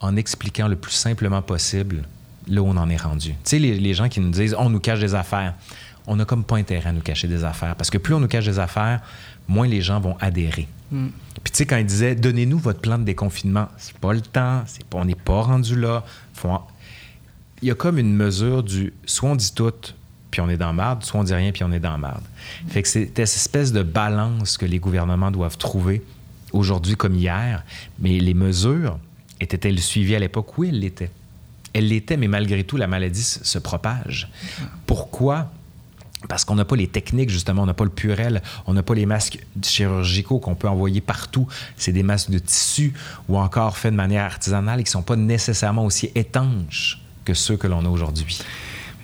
[0.00, 2.04] En expliquant le plus simplement possible
[2.46, 3.30] là où on en est rendu.
[3.30, 5.54] Tu sais, les, les, gens qui nous disent on nous cache des affaires.
[6.06, 8.28] On n'a comme pas intérêt à nous cacher des affaires parce que plus on nous
[8.28, 9.00] cache des affaires,
[9.48, 10.68] moins les gens vont adhérer.
[10.90, 11.08] Mm.
[11.42, 14.62] Puis tu sais, quand ils disaient donnez-nous votre plan de déconfinement, c'est pas le temps,
[14.66, 16.04] c'est pas, on n'est pas rendu là.
[16.34, 16.66] Faut en...
[17.62, 19.72] Il y a comme une mesure du soit on dit tout,
[20.30, 22.22] puis on est dans marde, soit on dit rien, puis on est dans marde.
[22.68, 26.02] Fait que c'est cette espèce de balance que les gouvernements doivent trouver
[26.52, 27.64] aujourd'hui comme hier.
[27.98, 28.98] Mais les mesures,
[29.40, 30.58] était-elle suivie à l'époque?
[30.58, 31.10] Oui, elle l'était.
[31.72, 34.28] Elle l'était, mais malgré tout, la maladie se propage.
[34.86, 35.50] Pourquoi?
[36.28, 38.94] Parce qu'on n'a pas les techniques, justement, on n'a pas le purel, on n'a pas
[38.94, 41.46] les masques chirurgicaux qu'on peut envoyer partout.
[41.76, 42.92] C'est des masques de tissu
[43.28, 47.32] ou encore faits de manière artisanale et qui ne sont pas nécessairement aussi étanches que
[47.32, 48.40] ceux que l'on a aujourd'hui.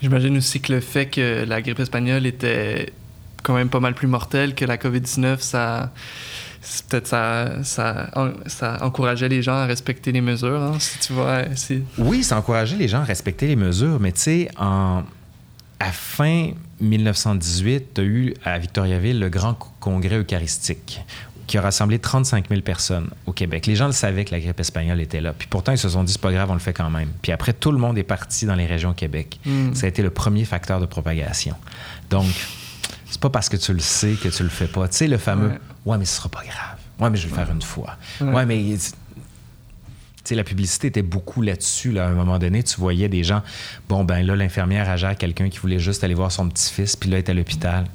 [0.01, 2.93] J'imagine aussi que le fait que la grippe espagnole était
[3.43, 5.91] quand même pas mal plus mortelle que la COVID-19, ça
[6.89, 8.09] peut-être ça, ça,
[8.45, 11.43] ça, encourageait les gens à respecter les mesures, hein, si tu vois.
[11.97, 15.03] Oui, ça encourageait les gens à respecter les mesures, mais tu sais, en,
[15.79, 21.01] à fin 1918, tu as eu à Victoriaville le grand congrès eucharistique
[21.47, 23.65] qui a rassemblé 35 000 personnes au Québec.
[23.65, 25.33] Les gens le savaient que la grippe espagnole était là.
[25.33, 27.09] Puis pourtant, ils se sont dit, c'est pas grave, on le fait quand même.
[27.21, 29.39] Puis après, tout le monde est parti dans les régions Québec.
[29.45, 29.73] Hmm.
[29.73, 31.55] Ça a été le premier facteur de propagation.
[32.09, 32.27] Donc,
[33.09, 34.87] c'est pas parce que tu le sais que tu le fais pas.
[34.89, 35.53] Tu sais, le fameux,
[35.85, 36.77] ouais, mais ce sera pas grave.
[36.99, 37.95] Ouais, mais je vais le faire une fois.
[38.21, 38.77] Ouais, mais
[40.35, 41.97] la publicité était beaucoup là-dessus.
[41.99, 43.41] À un moment donné, tu voyais des gens,
[43.87, 47.17] bon, ben là, l'infirmière agère quelqu'un qui voulait juste aller voir son petit-fils, puis là,
[47.17, 47.85] est à l'hôpital.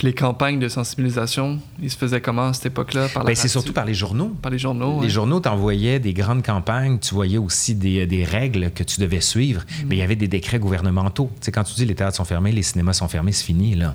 [0.00, 3.08] Puis les campagnes de sensibilisation, ils se faisaient comment à cette époque-là?
[3.22, 4.34] Ben, c'est surtout par les journaux.
[4.40, 5.02] Par les journaux.
[5.02, 9.20] Les journaux t'envoyaient des grandes campagnes, tu voyais aussi des, des règles que tu devais
[9.20, 9.86] suivre, mm.
[9.86, 11.30] mais il y avait des décrets gouvernementaux.
[11.34, 13.74] Tu sais, quand tu dis les théâtres sont fermés, les cinémas sont fermés, c'est fini.
[13.74, 13.94] Là.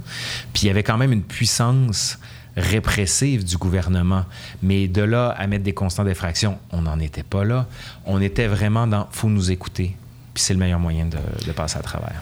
[0.54, 2.20] Puis il y avait quand même une puissance
[2.56, 4.26] répressive du gouvernement.
[4.62, 7.66] Mais de là à mettre des constants d'effraction, on n'en était pas là.
[8.06, 9.98] On était vraiment dans faut nous écouter.
[10.36, 12.22] Puis c'est le meilleur moyen de, passer à travers.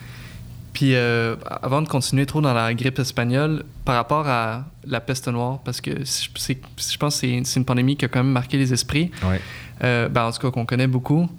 [0.73, 5.27] Puis euh, avant de continuer trop dans la grippe espagnole, par rapport à la peste
[5.27, 8.73] noire, parce que je pense que c'est une pandémie qui a quand même marqué les
[8.73, 9.11] esprits.
[9.83, 11.29] Euh, ben, en tout cas qu'on connaît beaucoup.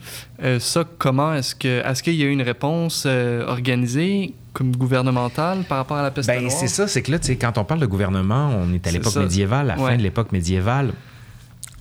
[0.43, 5.65] Euh, ça, comment est-ce que est-ce qu'il y a eu une réponse organisée comme gouvernementale
[5.69, 6.53] par rapport à la peste ben, noire?
[6.53, 9.67] C'est ça, c'est que là, quand on parle de gouvernement, on est à l'époque médiévale,
[9.67, 10.93] la fin de l'époque médiévale.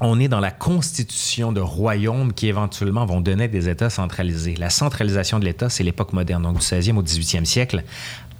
[0.06, 4.56] On est dans la constitution de royaumes qui éventuellement vont donner des États centralisés.
[4.58, 7.86] La centralisation de l'État, c'est l'époque moderne, donc du 16e au 18e siècle.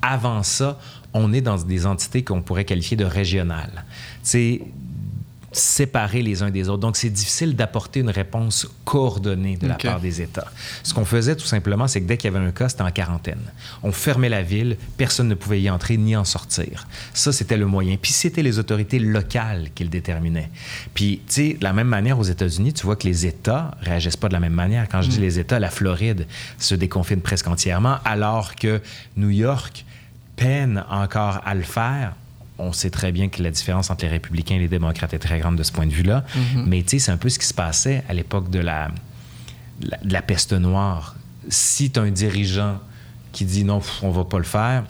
[0.02, 0.78] Avant ça,
[1.14, 3.86] on est dans des entités qu'on pourrait qualifier de régionales.
[5.56, 6.80] Séparés les uns des autres.
[6.80, 10.52] Donc, c'est difficile d'apporter une réponse coordonnée de la part des États.
[10.84, 12.92] Ce qu'on faisait tout simplement, c'est que dès qu'il y avait un cas, c'était en
[12.92, 13.42] quarantaine.
[13.84, 16.88] On fermait la ville, personne ne pouvait y entrer ni en sortir.
[17.14, 17.98] Ça, c'était le moyen.
[18.02, 20.50] Puis c'était les autorités locales qui le déterminaient.
[20.94, 24.18] Puis, tu sais, de la même manière aux États-Unis, tu vois que les États réagissent
[24.18, 24.88] pas de la même manière.
[24.90, 25.24] Quand je dis mm.
[25.24, 28.82] les États, la Floride se déconfine presque entièrement, alors que
[29.18, 29.86] New York
[30.36, 32.14] peine encore à le faire
[32.58, 35.40] on sait très bien que la différence entre les républicains et les démocrates est très
[35.40, 36.24] grande de ce point de vue-là.
[36.36, 36.66] Mhm.
[36.68, 38.90] Mais tu sais, c'est un peu ce qui se passait à l'époque de la,
[40.04, 41.16] la, peste noire.
[41.50, 42.80] Si tu as un dirigeant
[43.32, 44.84] qui dit non, on va pas le faire,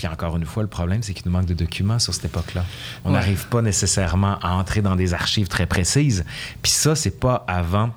[0.00, 2.64] puis encore une fois, le problème, c'est qu'il nous manque de documents sur cette époque-là.
[3.04, 6.24] On n'arrive pas nécessairement à entrer dans des archives très précises.
[6.62, 7.90] Puis ça, c'est pas avant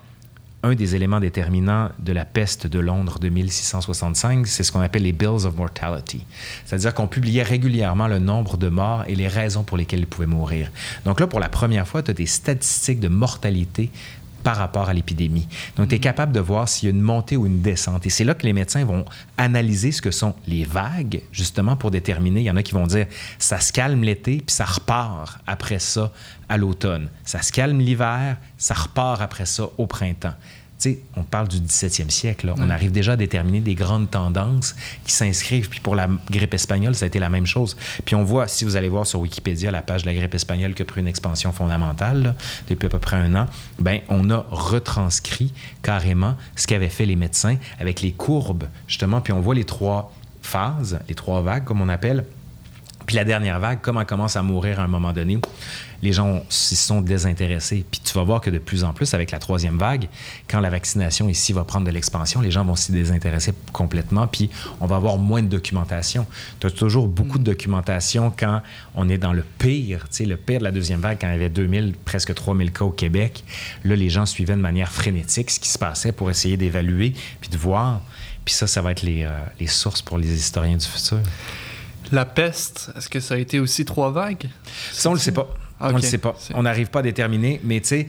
[0.64, 5.04] un des éléments déterminants de la peste de Londres de 1665, c'est ce qu'on appelle
[5.04, 6.26] les Bills of Mortality.
[6.66, 10.26] C'est-à-dire qu'on publiait régulièrement le nombre de morts et les raisons pour lesquelles ils pouvaient
[10.26, 10.72] mourir.
[11.06, 13.92] Donc là, pour la première fois, tu as des statistiques de mortalité
[14.44, 15.48] par rapport à l'épidémie.
[15.78, 18.06] Donc, tu es capable de voir s'il y a une montée ou une descente.
[18.06, 19.06] Et c'est là que les médecins vont
[19.38, 22.42] analyser ce que sont les vagues, justement, pour déterminer.
[22.42, 23.08] Il y en a qui vont dire
[23.40, 26.12] ça se calme l'été, puis ça repart après ça
[26.50, 27.10] à l'automne.
[27.24, 30.36] Ça se calme l'hiver, ça repart après ça au printemps
[31.16, 32.54] on parle du 17e siècle.
[32.58, 35.70] On arrive déjà à déterminer des grandes tendances qui s'inscrivent.
[35.70, 37.78] Puis pour la grippe espagnole, ça a été la même chose.
[38.06, 40.74] Puis on voit, si vous allez voir sur Wikipédia la page de la grippe espagnole
[40.74, 42.36] qui a pris une expansion fondamentale
[42.70, 43.48] depuis à peu près un an,
[43.80, 49.22] ben on a retranscrit carrément ce qu'avaient fait les médecins avec les courbes, justement.
[49.22, 52.26] Puis on voit les trois phases, les trois vagues, comme on appelle.
[53.06, 55.40] Puis la dernière vague, comment elle commence à mourir à un moment donné?
[56.04, 57.86] Les gens s'y sont désintéressés.
[57.90, 60.10] Puis tu vas voir que de plus en plus, avec la troisième vague,
[60.50, 64.50] quand la vaccination ici va prendre de l'expansion, les gens vont s'y désintéresser complètement, puis
[64.82, 66.28] on va avoir moins de documentation.
[66.60, 68.62] Tu as toujours beaucoup de documentation quand
[68.96, 71.34] on est dans le pire, tu sais, le pire de la deuxième vague, quand il
[71.34, 73.46] y avait 2000, presque 3000 cas au Québec.
[73.86, 77.50] Là, les gens suivaient de manière frénétique ce qui se passait pour essayer d'évaluer, puis
[77.50, 78.02] de voir.
[78.44, 81.22] Puis ça, ça va être les, euh, les sources pour les historiens du futur.
[82.12, 84.50] La peste, est-ce que ça a été aussi trois vagues?
[84.92, 85.48] Ça, on le sait pas.
[85.84, 86.36] On ne le sait pas.
[86.54, 87.60] On n'arrive pas à déterminer.
[87.64, 88.08] Mais tu sais,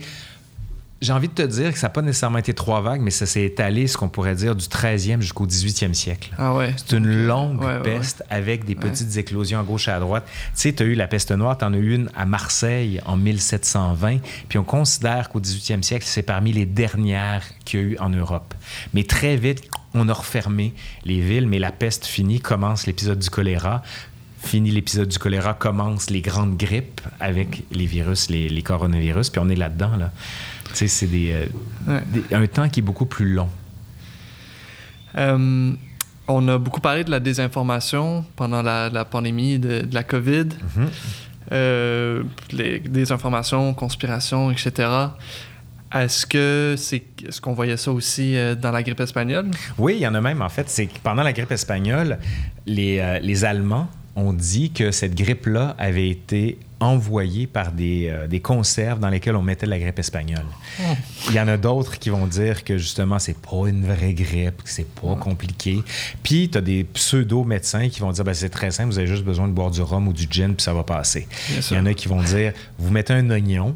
[1.01, 3.25] j'ai envie de te dire que ça n'a pas nécessairement été trois vagues, mais ça
[3.25, 6.31] s'est étalé, ce qu'on pourrait dire, du 13e jusqu'au 18e siècle.
[6.37, 6.73] Ah ouais.
[6.77, 10.25] C'est une longue peste avec des petites éclosions à gauche et à droite.
[10.25, 13.01] Tu sais, tu as eu la peste noire, tu en as eu une à Marseille
[13.05, 17.85] en 1720, puis on considère qu'au 18e siècle, c'est parmi les dernières qu'il y a
[17.85, 18.53] eu en Europe.
[18.93, 23.29] Mais très vite, on a refermé les villes, mais la peste finit, commence l'épisode du
[23.29, 23.83] choléra
[24.45, 29.41] Fini l'épisode du choléra, commence les grandes grippes avec les virus, les, les coronavirus, puis
[29.43, 29.97] on est là-dedans.
[29.97, 30.11] Là.
[30.69, 31.33] Tu sais, c'est des,
[31.89, 33.49] euh, des- un temps qui est beaucoup plus long.
[35.17, 35.71] Euh,
[36.27, 40.45] on a beaucoup parlé de la désinformation pendant la, la pandémie de, de la COVID.
[40.75, 40.87] Mhm.
[41.51, 44.89] Euh, les désinformations, conspirations, etc.
[45.93, 49.49] Est-ce que c'est est-ce qu'on voyait ça aussi euh, dans la grippe espagnole?
[49.77, 50.69] Oui, il y en a même, en fait.
[50.69, 52.17] C'est que pendant la grippe espagnole,
[52.65, 58.39] les, les Allemands ont dit que cette grippe-là avait été envoyée par des, euh, des
[58.41, 60.45] conserves dans lesquelles on mettait de la grippe espagnole.
[61.29, 64.63] Il y en a d'autres qui vont dire que justement, c'est pas une vraie grippe,
[64.63, 65.81] que c'est pas compliqué.
[66.23, 69.23] Puis, tu as des pseudo-médecins qui vont dire ben, c'est très simple, vous avez juste
[69.23, 71.27] besoin de boire du rhum ou du gin, puis ça va passer.
[71.49, 71.77] Bien Il sûr.
[71.77, 73.75] y en a qui vont dire vous mettez un oignon,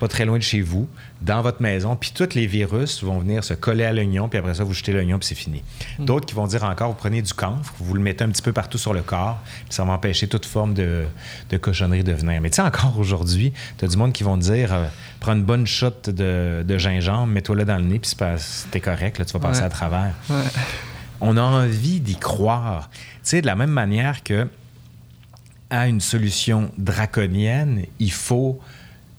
[0.00, 0.88] pas très loin de chez vous,
[1.22, 4.54] dans votre maison, puis tous les virus vont venir se coller à l'oignon, puis après
[4.54, 5.62] ça, vous jetez l'oignon, puis c'est fini.
[5.98, 8.52] D'autres qui vont dire encore, vous prenez du camphre, vous le mettez un petit peu
[8.52, 11.04] partout sur le corps, puis ça va empêcher toute forme de,
[11.50, 12.40] de cochonnerie de venir.
[12.40, 14.86] Mais tu sais, encore aujourd'hui, tu as du monde qui vont dire, euh,
[15.20, 18.12] prends une bonne shot de, de gingembre, mets-toi là dans le nez, puis
[18.70, 19.66] t'es correct, là, tu vas passer Ouais.
[19.66, 20.14] à travers.
[20.30, 20.36] Ouais.
[21.20, 22.90] On a envie d'y croire.
[22.92, 24.46] Tu sais, de la même manière que
[25.70, 28.60] à une solution draconienne, il faut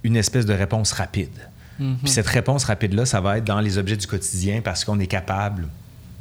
[0.03, 1.49] une espèce de réponse rapide.
[1.79, 1.97] Mhm.
[2.03, 5.07] Puis cette réponse rapide-là, ça va être dans les objets du quotidien parce qu'on est
[5.07, 5.67] capable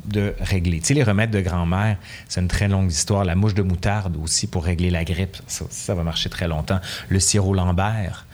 [0.06, 0.80] de régler.
[0.80, 1.96] Tu sais, les remèdes de grand-mère,
[2.28, 3.24] c'est une très longue histoire.
[3.24, 6.80] La mouche de moutarde aussi pour régler la grippe, ça, ça va marcher très longtemps.
[7.08, 8.26] Le sirop Lambert,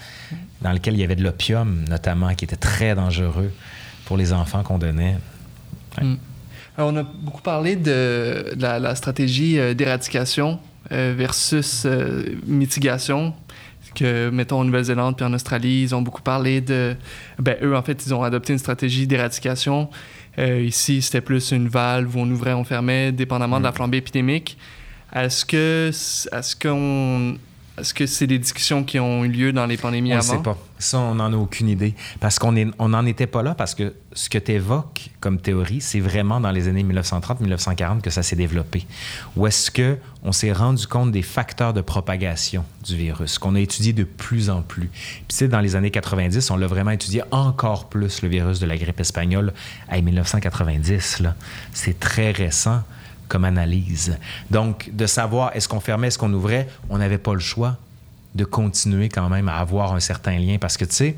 [0.62, 3.52] dans lequel il y avait de l'opium notamment, qui était très dangereux
[4.04, 5.16] pour les enfants qu'on donnait.
[6.00, 6.14] Mm.
[6.76, 13.34] Alors, on a beaucoup parlé de la, la stratégie euh, d'éradication euh, versus euh, mitigation.
[13.94, 16.96] Que, mettons, en Nouvelle-Zélande puis en Australie, ils ont beaucoup parlé de.
[17.38, 19.88] Ben, eux, en fait, ils ont adopté une stratégie d'éradication.
[20.38, 23.98] Euh, ici, c'était plus une valve où on ouvrait, on fermait, dépendamment de la flambée
[23.98, 24.58] épidémique.
[25.14, 27.38] Est-ce que est-ce qu'on
[27.76, 30.32] est-ce que c'est des discussions qui ont eu lieu dans les pandémies On ne avant?
[30.32, 30.56] sait pas.
[30.78, 31.94] Ça, on n'en a aucune idée.
[32.20, 35.98] Parce qu'on n'en était pas là, parce que ce que tu évoques comme théorie, c'est
[35.98, 38.86] vraiment dans les années 1930-1940 que ça s'est développé.
[39.36, 43.92] Où est-ce qu'on s'est rendu compte des facteurs de propagation du virus, qu'on a étudié
[43.92, 44.88] de plus en plus.
[44.88, 48.60] Puis, tu sais, dans les années 90, on l'a vraiment étudié encore plus, le virus
[48.60, 49.52] de la grippe espagnole.
[49.88, 51.34] À 1990, là,
[51.72, 52.82] c'est très récent
[53.28, 54.18] comme analyse.
[54.50, 57.78] Donc, de savoir est-ce qu'on fermait, est-ce qu'on ouvrait, on n'avait pas le choix
[58.34, 60.58] de continuer quand même à avoir un certain lien.
[60.60, 61.16] Parce que, tu sais,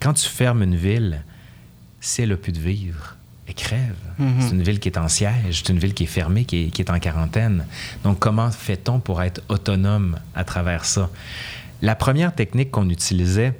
[0.00, 1.22] quand tu fermes une ville,
[2.00, 3.16] si elle n'a plus de vivre,
[3.46, 3.96] elle crève.
[4.18, 4.34] Mhm.
[4.40, 6.70] C'est une ville qui est en siège, c'est une ville qui est fermée, qui est,
[6.70, 7.64] qui est en quarantaine.
[8.02, 11.10] Donc, comment fait-on pour être autonome à travers ça?
[11.82, 13.52] La première technique qu'on utilisait,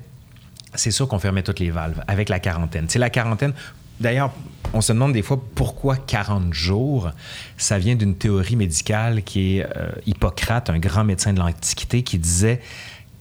[0.74, 2.86] c'est sûr qu'on fermait toutes les valves avec la quarantaine.
[2.88, 3.52] C'est la quarantaine.
[4.00, 4.32] D'ailleurs,
[4.72, 7.10] on se demande des fois pourquoi 40 jours.
[7.56, 12.18] Ça vient d'une théorie médicale qui est euh, Hippocrate, un grand médecin de l'Antiquité, qui
[12.18, 12.60] disait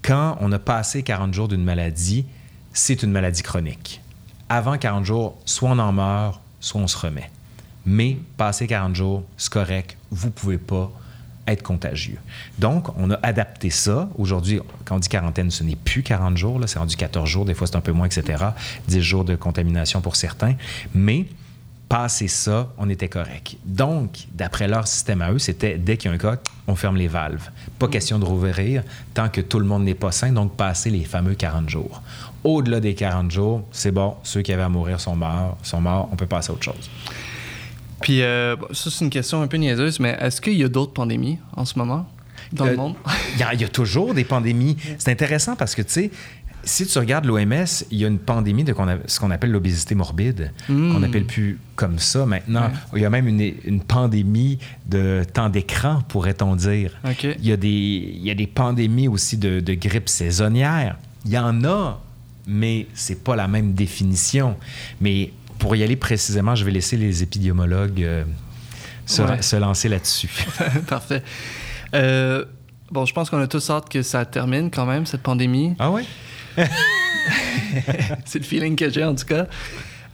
[0.02, 2.26] quand on a passé 40 jours d'une maladie,
[2.74, 4.02] c'est une maladie chronique.
[4.50, 7.32] Avant 40 jours, soit on en meurt, soit on se remet.
[7.86, 9.98] Mais passer 40 jours, c'est correct.
[10.12, 10.92] Vous pouvez pas
[11.48, 12.18] être contagieux.
[12.60, 14.10] Donc, on a adapté ça.
[14.18, 17.54] Aujourd'hui, quand on dit quarantaine, ce n'est plus 40 jours, c'est rendu 14 jours, des
[17.54, 18.44] fois c'est un peu moins, etc.
[18.88, 20.56] 10 jours de contamination pour certains.
[20.94, 21.26] Mais,
[21.90, 23.58] passer ça, on était correct.
[23.64, 26.98] Donc, d'après leur système à eux, c'était dès qu'il y a un cas, on ferme
[26.98, 27.50] les valves.
[27.78, 31.04] Pas question de rouvrir tant que tout le monde n'est pas sain, donc passer les
[31.04, 32.02] fameux 40 jours.
[32.44, 36.10] Au-delà des 40 jours, c'est bon, ceux qui avaient à mourir sont morts, sont morts,
[36.12, 36.90] on peut passer à autre chose.
[38.02, 40.94] Puis, euh, ça, c'est une question un peu niaiseuse, mais est-ce qu'il y a d'autres
[40.94, 42.08] pandémies en ce moment
[42.54, 42.96] dans le Euh, monde?
[43.36, 44.78] Il y, a- il y a toujours des pandémies.
[44.98, 46.12] C'est intéressant parce que, tu sais,
[46.68, 48.74] si tu regardes l'OMS, il y a une pandémie de
[49.06, 50.94] ce qu'on appelle l'obésité morbide, Mm.
[50.94, 52.72] qu'on n'appelle plus comme ça maintenant.
[52.96, 56.92] Il y a même une, une pandémie de temps d'écran, pourrait-on dire.
[57.22, 60.98] Il y, a des, il y a des pandémies aussi de, de grippe saisonnière.
[61.26, 62.02] Il y en a,
[62.48, 64.56] mais c'est pas la même définition.
[65.02, 68.24] Mais pour y aller précisément, je vais laisser les épidémiologues euh,
[69.06, 69.42] se, Ouais.
[69.42, 70.30] se lancer là-dessus.
[70.88, 71.24] Parfait.
[71.94, 72.46] Euh,
[72.92, 75.76] bon, je pense qu'on a tous hâte que ça termine quand même, cette pandémie.
[75.80, 76.04] ah ouais?
[78.26, 79.48] c'est le feeling que j'ai en tout cas.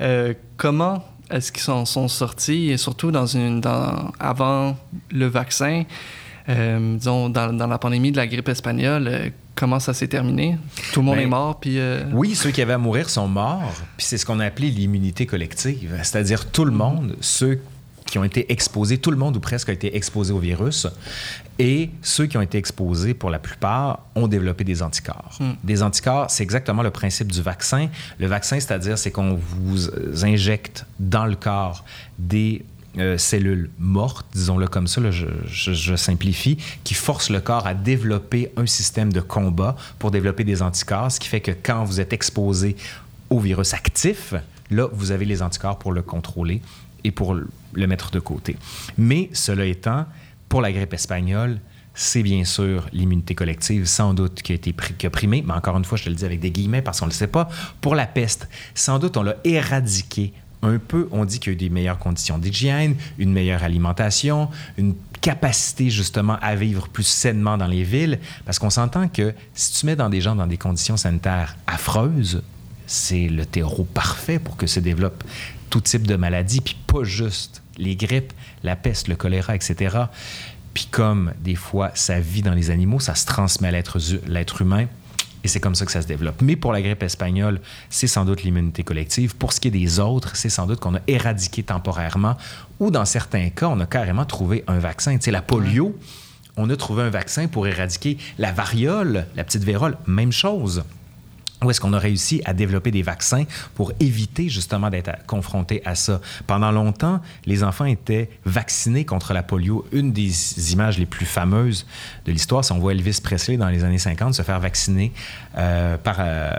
[0.02, 4.78] Euh, comment est-ce qu'ils s'en sont sortis, et surtout dans une, dans, avant
[5.12, 5.84] le vaccin,
[6.58, 10.58] euh, disons dans, dans la pandémie de la grippe espagnole, euh, comment ça s'est terminé?
[10.94, 11.80] Tout le monde Ben, est mort, puis...
[11.80, 14.70] euh, Oui, ceux qui avaient à mourir sont morts, puis c'est ce qu'on a appelé
[14.70, 17.62] l'immunité collective, c'est-à-dire tout le monde, ceux
[18.06, 20.86] qui ont été exposés, tout le monde ou presque a été exposé au virus,
[21.60, 25.38] et ceux qui ont été exposés, pour la plupart, ont développé des anticorps.
[25.40, 25.52] Mm.
[25.64, 27.88] Des anticorps, c'est exactement le principe du vaccin.
[28.20, 29.90] Le vaccin, c'est-à-dire, c'est qu'on vous
[30.26, 31.86] injecte dans le corps
[32.18, 32.66] des
[32.98, 38.66] euh, cellules mortes, disons-le comme ça, je, simplifie, qui forcent le corps à développer un
[38.66, 42.76] système de combat pour développer des anticorps, ce qui fait que quand vous êtes exposé
[43.30, 44.34] au virus actif,
[44.70, 46.62] là, vous avez les anticorps pour le contrôler
[47.04, 48.58] et pour le mettre de côté.
[48.98, 50.06] Mais cela étant,
[50.50, 51.60] pour la grippe espagnole,
[51.94, 55.78] c'est bien sûr l'immunité collective, sans doute, qui a été qui a primé, mais encore
[55.78, 57.50] une fois, je te le dis avec des guillemets parce qu'on ne le sait pas.
[57.82, 61.08] Pour la peste, sans doute, on l'a éradiqué un peu.
[61.12, 65.90] On dit qu'il y a eu des meilleures conditions d'hygiène, une meilleure alimentation, une capacité
[65.90, 69.96] justement à vivre plus sainement dans les villes, parce qu'on s'entend que si tu mets
[69.96, 72.42] dans des gens dans des conditions sanitaires affreuses,
[72.88, 75.24] c'est le terreau parfait pour que se développe
[75.70, 78.34] tout type de maladies, puis pas juste les grippes,
[78.64, 79.98] la peste, le choléra, etc.
[80.74, 84.88] Puis comme des fois ça vit dans les animaux, ça se transmet à l'être humain.
[85.44, 86.42] Et c'est comme ça que ça se développe.
[86.42, 89.36] Mais pour la grippe espagnole, c'est sans doute l'immunité collective.
[89.36, 92.38] Pour ce qui est des autres, c'est sans doute qu'on a éradiqué temporairement
[92.80, 95.16] ou dans certains cas, on a carrément trouvé un vaccin.
[95.18, 95.98] Tu sais, la polio,
[96.58, 100.84] on a trouvé un vaccin pour éradiquer la variole, la petite vérole, même chose
[101.64, 103.44] où est-ce qu'on a réussi à développer des vaccins
[103.76, 106.22] pour éviter justement d'être confronté à ça?
[106.48, 109.86] Pendant longtemps, les enfants étaient vaccinés contre la polio.
[109.92, 111.86] Une des images les plus fameuses
[112.26, 115.12] de l'histoire, c'est on voit Elvis Presley dans les années 50 se faire vacciner
[115.58, 115.98] euh.
[116.08, 116.52] Euh,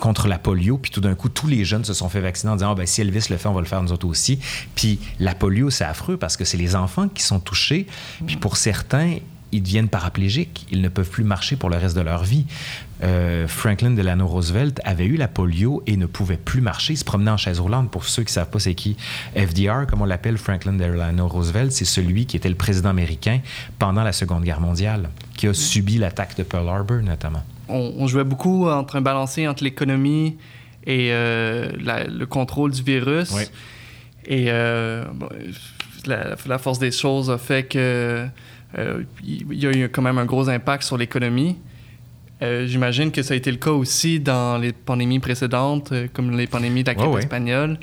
[0.00, 2.56] contre la polio, puis tout d'un coup, tous les jeunes se sont fait vacciner en
[2.56, 4.40] disant ah, ben, si Elvis le fait, on va le faire nous autres aussi.
[4.74, 7.86] Puis la polio, c'est affreux parce que c'est les enfants qui sont touchés.
[8.26, 9.18] Puis pour certains,
[9.52, 10.66] ils deviennent paraplégiques.
[10.70, 12.46] Ils ne peuvent plus marcher pour le reste de leur vie.
[13.02, 16.94] Euh, Franklin Delano Roosevelt avait eu la polio et ne pouvait plus marcher.
[16.94, 17.90] Il se promenait en chaise roulante.
[17.90, 18.96] Pour ceux qui ne savent pas c'est qui
[19.36, 23.40] FDR, comme on l'appelle, Franklin Delano Roosevelt, c'est celui qui était le président américain
[23.78, 27.42] pendant la Seconde Guerre mondiale, qui a subi l'attaque de Pearl Harbor notamment.
[27.68, 30.36] On, jouait beaucoup entre un balancier entre l'économie
[30.86, 33.34] et euh, le contrôle du virus.
[34.26, 35.04] Et euh,
[36.06, 38.28] la, la, force des choses a fait que
[38.76, 41.56] il y a eu quand même un gros impact sur l'économie.
[42.42, 46.36] Euh, j'imagine que ça a été le cas aussi dans les pandémies précédentes, euh, comme
[46.36, 47.78] les pandémies de la grippe espagnole.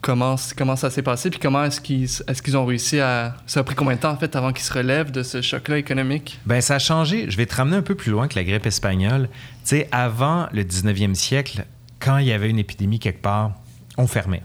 [0.00, 3.36] comment, comment ça s'est passé, puis comment est-ce qu'ils est qu'ils ont réussi à...
[3.46, 5.78] Ça a pris combien de temps, en fait, avant qu'ils se relèvent de ce choc-là
[5.78, 6.40] économique?
[6.46, 7.30] Bien, ça a changé.
[7.30, 9.28] Je vais te ramener un peu plus loin que la grippe espagnole.
[9.64, 11.64] Tu sais, avant le 19e siècle,
[12.00, 13.52] quand il y avait une épidémie quelque part,
[13.96, 14.42] on fermait.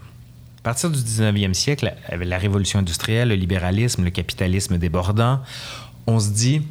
[0.63, 5.41] À partir du 19e siècle, avec la révolution industrielle, le libéralisme, le capitalisme débordant,
[6.07, 6.61] on se dit,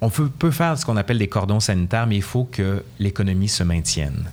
[0.00, 3.62] on peut, faire ce qu'on appelle des cordons sanitaires, mais il faut que l'économie se
[3.62, 4.30] maintienne.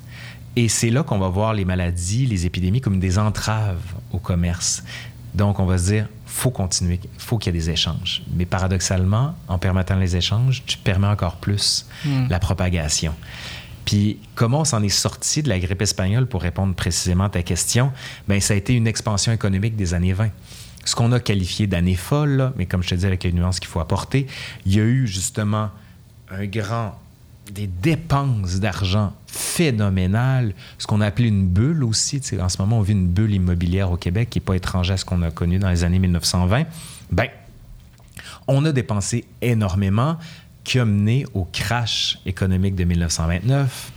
[0.56, 4.86] Et c'est là qu'on va voir les maladies, les épidémies comme des entraves au commerce.
[5.34, 8.24] Donc, on va se dire, faut continuer, faut qu'il y ait des échanges.
[8.34, 12.28] Mais paradoxalement, en permettant les échanges, tu permets encore plus hmm.
[12.30, 13.14] la propagation.
[13.92, 17.44] Puis comment on s'en est sorti de la grippe espagnole pour répondre précisément à ta
[17.44, 17.92] question?
[18.26, 20.30] Bien, ça a été une expansion économique des années 20.
[20.86, 23.68] Ce qu'on a qualifié d'année folle, mais comme je te dis avec les nuances qu'il
[23.68, 24.28] faut apporter,
[24.66, 25.72] il y a eu justement
[26.30, 26.98] un grand
[27.52, 32.22] des dépenses d'argent phénoménales, ce qu'on a appelé une bulle aussi.
[32.40, 34.98] En ce moment, on vit une bulle immobilière au Québec qui n'est pas étrangère à
[34.98, 36.64] ce qu'on a connu dans les années 1920.
[37.12, 37.28] Bien,
[38.48, 40.18] on a dépensé énormément
[40.64, 43.92] qui a mené au crash économique de 1929.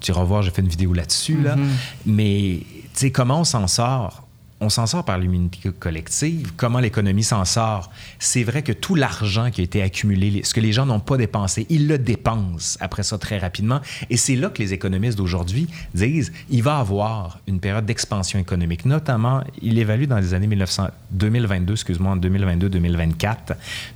[0.00, 1.56] Tu vas voir, j'ai fait une vidéo là-dessus, là.
[1.56, 1.68] Mm-hmm.
[2.06, 4.23] Mais, tu sais, comment on s'en sort?
[4.60, 6.52] On s'en sort par l'immunité collective.
[6.56, 7.90] Comment l'économie s'en sort?
[8.18, 11.16] C'est vrai que tout l'argent qui a été accumulé, ce que les gens n'ont pas
[11.16, 13.80] dépensé, ils le dépensent après ça très rapidement.
[14.10, 18.84] Et c'est là que les économistes d'aujourd'hui disent il va avoir une période d'expansion économique.
[18.84, 23.36] Notamment, il évalue dans les années 1900, 2022, excuse-moi, en 2022-2024,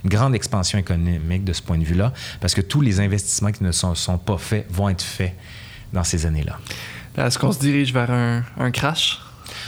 [0.03, 3.63] une grande expansion économique de ce point de vue-là, parce que tous les investissements qui
[3.63, 5.35] ne sont, sont pas faits vont être faits
[5.93, 6.59] dans ces années-là.
[7.17, 9.19] Est-ce qu'on se dirige vers un crash?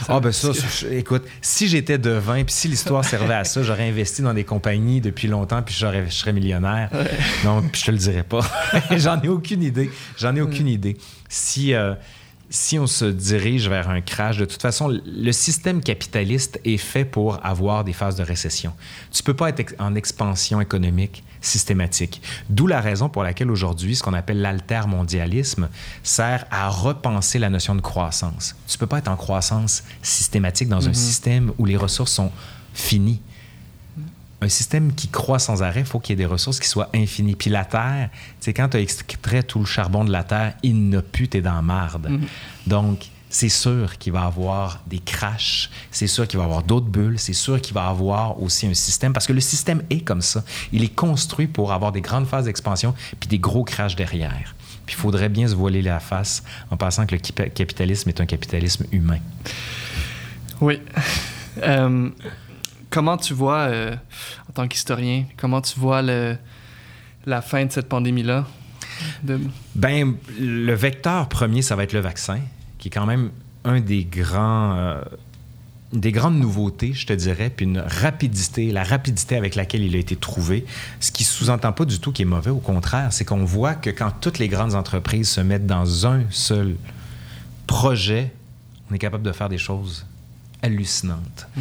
[0.08, 0.50] Ah, ben ça,
[0.90, 5.00] écoute, si j'étais devin, puis si l'histoire servait à ça, j'aurais investi dans des compagnies
[5.00, 6.90] depuis longtemps, puis je serais millionnaire.
[7.44, 8.40] Donc, je te le dirais pas.
[8.96, 9.90] J'en ai aucune idée.
[10.18, 10.96] J'en ai aucune idée.
[11.28, 11.74] Si.
[11.74, 11.94] Euh,
[12.52, 17.06] si on se dirige vers un crash, de toute façon, le système capitaliste est fait
[17.06, 18.74] pour avoir des phases de récession.
[19.10, 22.20] Tu ne peux pas être en expansion économique systématique.
[22.50, 25.70] D'où la raison pour laquelle aujourd'hui, ce qu'on appelle l'altermondialisme
[26.02, 28.54] sert à repenser la notion de croissance.
[28.68, 30.94] Tu ne peux pas être en croissance systématique dans un mm-hmm.
[30.94, 32.32] système où les ressources sont
[32.74, 33.22] finies
[34.42, 36.90] un système qui croît sans arrêt, il faut qu'il y ait des ressources qui soient
[36.94, 37.36] infinies.
[37.36, 40.88] Puis la Terre, c'est quand tu as extrait tout le charbon de la Terre, il
[40.88, 42.08] n'a plus, tu es dans marde.
[42.08, 42.26] Mhm.
[42.66, 46.64] Donc, c'est sûr qu'il va y avoir des crashs, c'est sûr qu'il va y avoir
[46.64, 49.82] d'autres bulles, c'est sûr qu'il va y avoir aussi un système, parce que le système
[49.88, 50.44] est comme ça.
[50.72, 54.54] Il est construit pour avoir des grandes phases d'expansion, puis des gros crashs derrière.
[54.86, 58.26] Puis il faudrait bien se voiler la face en pensant que le capitalisme est un
[58.26, 59.20] capitalisme humain.
[60.60, 60.80] Oui.
[61.62, 62.08] Euh,
[62.92, 63.96] comment tu vois, euh,
[64.48, 66.36] en tant qu'historien, comment tu vois le,
[67.26, 68.46] la fin de cette pandémie-là?
[69.24, 69.40] De...
[69.74, 72.38] Ben, le vecteur premier, ça va être le vaccin,
[72.78, 73.30] qui est quand même
[73.64, 75.00] un des grands, euh,
[75.92, 79.98] des grandes nouveautés, je te dirais, puis une rapidité, la rapidité avec laquelle il a
[79.98, 80.66] été trouvé,
[81.00, 82.50] ce qui sous-entend pas du tout qu'il est mauvais.
[82.50, 86.24] Au contraire, c'est qu'on voit que quand toutes les grandes entreprises se mettent dans un
[86.30, 86.76] seul
[87.66, 88.32] projet,
[88.90, 90.04] on est capable de faire des choses
[90.62, 91.48] hallucinantes.
[91.56, 91.60] Mm.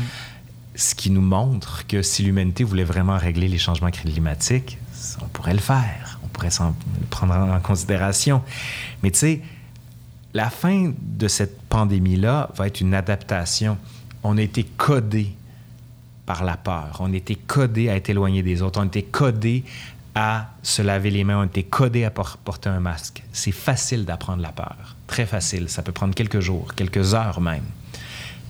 [0.76, 4.78] Ce qui nous montre que si l'humanité voulait vraiment régler les changements climatiques,
[5.22, 6.76] on pourrait le faire, on pourrait s'en
[7.10, 8.42] prendre en considération.
[9.04, 9.42] Mais tu sais,
[10.34, 13.78] la fin de cette pandémie-là va être une adaptation.
[14.24, 15.36] On a été codé
[16.26, 16.98] par la peur.
[17.00, 18.80] On a été codé à être éloigné des autres.
[18.80, 19.66] On a été codé
[20.16, 21.40] à se laver les mains.
[21.40, 23.24] On a été codé à porter un masque.
[23.34, 24.96] C'est facile d'apprendre la peur.
[25.08, 25.68] Très facile.
[25.68, 27.66] Ça peut prendre quelques jours, quelques heures même.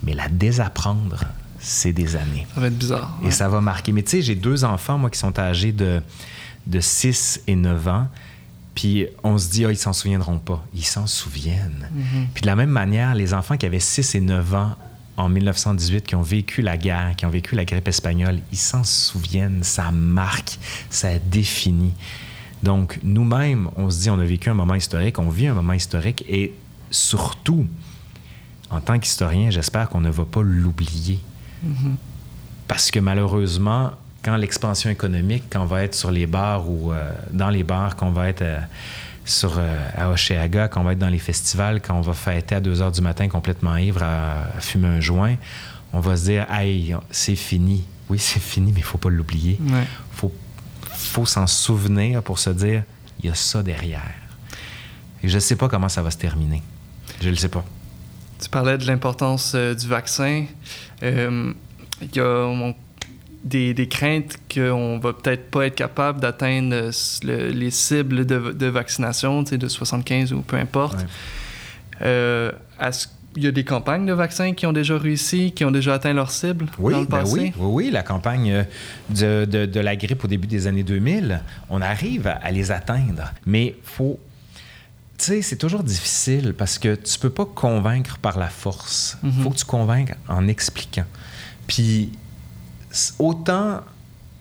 [0.03, 1.23] Mais la désapprendre,
[1.61, 2.47] c'est des années.
[2.53, 3.17] Ça va être bizarre.
[3.23, 3.91] Et ça va marquer.
[3.91, 6.01] Mais tu sais, j'ai deux enfants, moi, qui sont âgés de,
[6.67, 8.07] de 6 et 9 ans.
[8.73, 10.65] Puis on se dit, ah, ils s'en souviendront pas.
[10.73, 11.89] Ils s'en souviennent.
[11.93, 12.27] Mm-hmm.
[12.33, 14.75] Puis de la même manière, les enfants qui avaient 6 et 9 ans
[15.17, 18.83] en 1918, qui ont vécu la guerre, qui ont vécu la grippe espagnole, ils s'en
[18.83, 19.63] souviennent.
[19.63, 20.57] Ça marque,
[20.89, 21.93] ça définit.
[22.63, 25.73] Donc nous-mêmes, on se dit, on a vécu un moment historique, on vit un moment
[25.73, 26.23] historique.
[26.27, 26.53] Et
[26.89, 27.67] surtout,
[28.69, 31.19] en tant qu'historien, j'espère qu'on ne va pas l'oublier.
[32.67, 33.91] Parce que malheureusement,
[34.23, 37.95] quand l'expansion économique, quand on va être sur les bars ou euh, dans les bars,
[37.95, 38.59] quand on va être euh,
[39.25, 42.55] sur, euh, à Oceaga, quand on va être dans les festivals, quand on va fêter
[42.55, 45.35] à 2 heures du matin complètement ivre à, fumer un joint,
[45.93, 47.83] on va se dire, hey, c'est fini.
[48.09, 49.59] Oui, c'est fini, mais il faut pas l'oublier.
[49.59, 50.33] Il faut,
[50.89, 52.83] faut s'en souvenir pour se dire,
[53.19, 54.01] il y a ça derrière.
[55.23, 56.61] Et je ne sais pas comment ça va se terminer.
[57.19, 57.63] Je ne le sais pas.
[58.41, 60.45] Tu parlais de l'importance du vaccin.
[61.01, 61.55] il
[62.15, 62.73] y a,
[63.43, 66.91] des, des craintes qu'on va peut-être pas être capable d'atteindre
[67.23, 71.05] les cibles de, de vaccination, de 75 ou peu importe.
[72.01, 75.71] Euh, est-ce qu'il y a des campagnes de vaccins qui ont déjà réussi, qui ont
[75.71, 77.33] déjà atteint leur cible oui, dans le ben passé?
[77.33, 78.65] oui, oui, oui, la campagne
[79.09, 83.31] de, de, de, la grippe au début des années 2000, on arrive à les atteindre.
[83.45, 84.19] Mais faut...
[85.21, 89.19] Tu sais, c'est toujours difficile parce que tu peux pas convaincre par la force.
[89.21, 89.53] Il faut mm-hmm.
[89.53, 91.05] que tu convainques en expliquant.
[91.67, 92.11] Puis
[93.19, 93.81] autant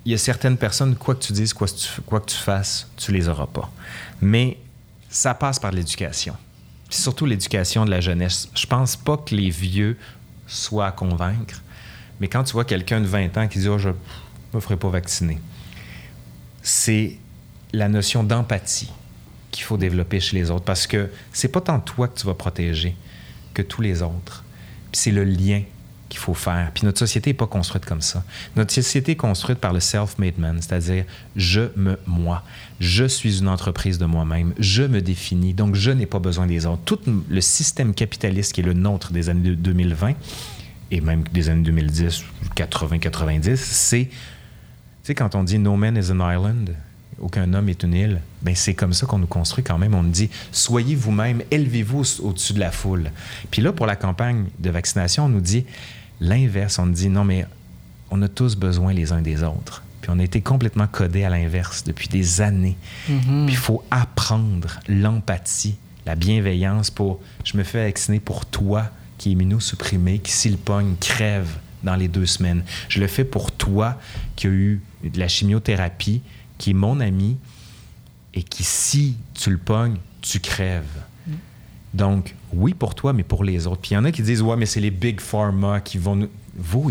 [0.06, 2.36] il y a certaines personnes, quoi que tu dises, quoi que tu, quoi que tu
[2.38, 3.70] fasses, tu les auras pas.
[4.22, 4.56] Mais
[5.10, 6.34] ça passe par l'éducation.
[6.88, 8.48] Surtout l'éducation de la jeunesse.
[8.54, 9.98] Je pense pas que les vieux
[10.46, 11.60] soient à convaincre,
[12.20, 13.94] mais quand tu vois quelqu'un de 20 ans qui dit oh, Je ne
[14.54, 15.38] me ferai pas vacciner,
[16.62, 17.18] c'est
[17.74, 18.90] la notion d'empathie
[19.60, 22.32] qu'il faut développer chez les autres parce que c'est pas tant toi que tu vas
[22.32, 22.96] protéger
[23.52, 24.42] que tous les autres.
[24.90, 25.62] Puis c'est le lien
[26.08, 26.70] qu'il faut faire.
[26.72, 28.24] Puis notre société n'est pas construite comme ça.
[28.56, 31.04] Notre société est construite par le self-made man, c'est-à-dire
[31.36, 32.42] je me moi.
[32.80, 34.54] Je suis une entreprise de moi-même.
[34.58, 35.52] Je me définis.
[35.52, 36.82] Donc je n'ai pas besoin des autres.
[36.86, 40.14] Tout le système capitaliste qui est le nôtre des années 2020
[40.90, 44.10] et même des années 2010, 80, 90, c'est, tu
[45.02, 46.74] sais, quand on dit no man is an island,
[47.20, 49.94] aucun homme est une île, ben c'est comme ça qu'on nous construit quand même.
[49.94, 53.10] On nous dit soyez vous-même, élevez-vous au-dessus de la foule.
[53.50, 55.64] Puis là, pour la campagne de vaccination, on nous dit
[56.20, 57.46] L'inverse, on dit non, mais
[58.10, 59.82] on a tous besoin les uns des autres.
[60.02, 62.76] Puis on a été complètement codé à l'inverse depuis des années.
[63.08, 63.46] Mm-hmm.
[63.46, 69.30] Puis il faut apprendre l'empathie, la bienveillance pour je me fais vacciner pour toi qui
[69.30, 71.48] est immunosupprimé, qui s'il pogne crève
[71.82, 72.62] dans les deux semaines.
[72.88, 73.98] Je le fais pour toi
[74.36, 76.22] qui a eu de la chimiothérapie,
[76.60, 77.38] qui est mon ami
[78.34, 81.02] et qui si tu le pognes, tu crèves.
[81.94, 83.80] Donc, oui pour toi, mais pour les autres.
[83.80, 86.14] Puis il y en a qui disent, ouais, mais c'est les big pharma qui vont
[86.14, 86.28] nous...
[86.54, 86.90] Vos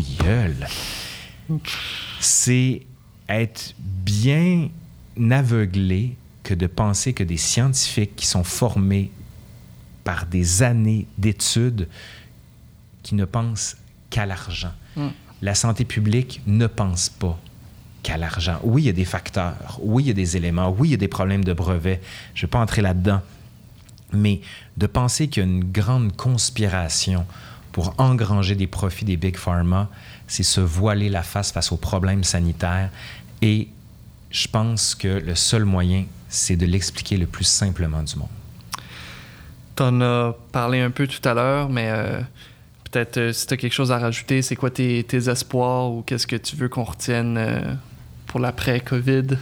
[2.20, 2.82] C'est
[3.30, 4.70] être bien
[5.30, 9.12] aveuglé que de penser que des scientifiques qui sont formés
[10.04, 11.88] par des années d'études
[13.04, 13.78] qui ne pensent
[14.10, 14.74] qu'à l'argent.
[14.96, 15.10] Mm.
[15.44, 17.40] La santé publique ne pense pas
[18.10, 18.60] qu'à l'argent.
[18.64, 19.80] Oui, il y a des facteurs.
[19.82, 20.70] Oui, il y a des éléments.
[20.78, 22.02] Oui, il y a des problèmes de brevets.
[22.34, 23.22] Je ne vais pas entrer là-dedans.
[24.14, 24.42] Mais
[24.78, 27.26] de penser qu'il y a une grande conspiration
[27.72, 29.90] pour engranger des profits des big pharma,
[30.28, 32.90] c'est se voiler la face face aux problèmes sanitaires.
[33.44, 33.68] Et
[34.32, 38.28] je pense que le seul moyen, c'est de l'expliquer le plus simplement du monde.
[39.76, 42.20] Tu en as parlé un peu tout à l'heure, mais euh,
[42.90, 46.28] peut-être euh, si tu as quelque chose à rajouter, c'est quoi tes, espoirs ou qu'est-ce
[46.28, 47.74] que tu veux qu'on retienne euh,
[48.30, 49.38] pour l'après-COVID?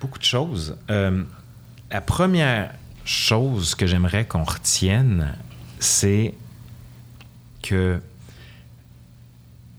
[0.00, 0.76] Beaucoup de choses.
[0.88, 2.74] la première
[3.04, 5.36] chose que j'aimerais qu'on retienne,
[5.78, 6.34] c'est
[7.62, 8.00] que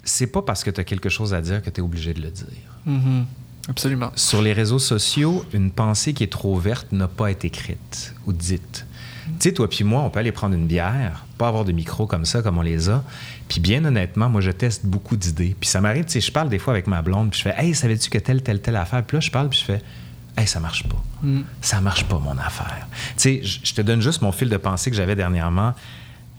[0.04, 2.22] c'est pas parce que tu as quelque chose à dire que tu es obligé de
[2.22, 2.48] le dire.
[2.86, 3.26] Mhm.
[3.68, 4.12] Absolument.
[4.16, 8.32] Sur les réseaux sociaux, une pensée qui est trop verte n'a pas été écrite ou
[8.32, 8.86] dite.
[9.26, 12.08] Tu sais, toi puis moi, on peut aller prendre une bière, pas avoir de micro
[12.08, 13.04] comme ça, comme on les a.
[13.48, 15.56] Puis bien honnêtement, moi, je teste beaucoup d'idées.
[15.60, 17.56] Puis ça m'arrive, tu sais, je parle des fois avec ma blonde, puis je fais
[17.58, 19.82] «Hey, savais-tu que telle, telle, telle affaire?» Puis là, je parle, puis je fais
[20.38, 21.02] «Hey, ça marche pas.
[21.24, 21.42] Mm.
[21.62, 24.58] Ça marche pas, mon affaire.» Tu sais, je je te donne juste mon fil de
[24.58, 25.74] pensée que j'avais dernièrement.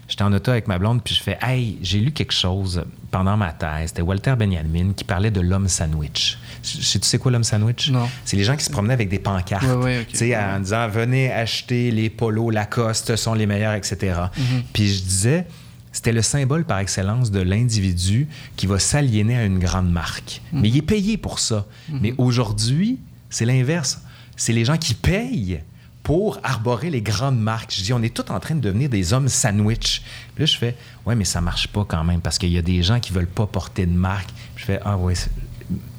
[0.08, 3.36] J'étais en auto avec ma blonde, puis je fais Hey, j'ai lu quelque chose pendant
[3.36, 3.88] ma thèse.
[3.88, 6.38] C'était Walter Benjamin qui parlait de l'homme sandwich.
[6.62, 7.90] Je sais, tu sais quoi l'homme sandwich?
[7.90, 8.08] Non.
[8.24, 9.64] C'est les gens qui se promenaient avec des pancartes.
[9.64, 10.06] Ok.
[10.08, 14.18] Tu sais, en disant Venez acheter les polos Lacoste sont les meilleurs, etc.
[14.36, 14.62] Mhm.
[14.72, 15.46] Puis je disais
[15.92, 20.42] c'était le symbole par excellence de l'individu qui va s'aliéner à une grande marque.
[20.52, 20.60] Mhm.
[20.60, 21.66] Mais il est payé pour ça.
[22.00, 22.98] Mais aujourd'hui,
[23.30, 24.00] c'est l'inverse.
[24.36, 25.60] C'est les gens qui payent
[26.08, 27.70] pour arborer les grandes marques.
[27.70, 30.00] Je dis, on est tous en train de devenir des hommes sandwich.
[30.34, 32.62] Puis là, je fais, ouais, mais ça marche pas quand même parce qu'il y a
[32.62, 34.30] des gens qui veulent pas porter de marque.
[34.54, 35.12] Puis je fais, ah ouais.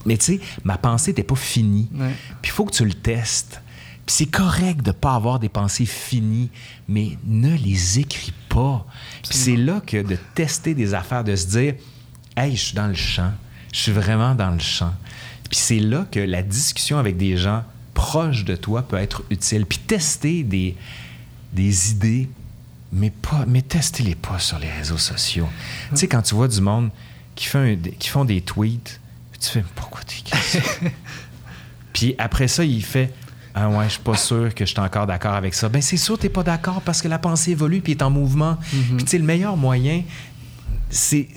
[0.08, 1.90] Mais tu sais, ma pensée n'était pas finie.
[1.94, 2.10] Ouais.
[2.42, 3.62] Puis il faut que tu le testes.
[4.08, 6.50] Puis c'est correct de ne pas avoir des pensées finies,
[6.88, 8.88] mais ne les écris pas.
[9.22, 11.76] Puis c'est là que de tester des affaires, de se dire
[12.36, 13.32] Hey, je suis dans le champ.
[13.72, 14.96] Je suis vraiment dans le champ.
[15.52, 17.64] Puis c'est là que la discussion avec des gens
[17.94, 19.66] proches de toi peut être utile.
[19.66, 20.76] Puis tester des,
[21.54, 22.30] des idées,
[22.92, 25.48] mais, pas, mais testez-les pas sur les réseaux sociaux.
[25.92, 26.90] Tu sais, quand tu vois du monde
[27.36, 29.00] qui, fait un- qui font des tweets,
[29.40, 30.22] tu fais Pourquoi tu?
[31.94, 33.14] Puis après ça, il fait
[33.56, 35.70] Ah ouais, je suis pas sûr que je suis encore d'accord avec ça.
[35.70, 38.10] Ben c'est sûr, tu n'es pas d'accord parce que la pensée évolue puis est en
[38.10, 38.58] mouvement.
[38.70, 40.04] Puis tu sais, le meilleur moyen,
[40.90, 41.28] c'est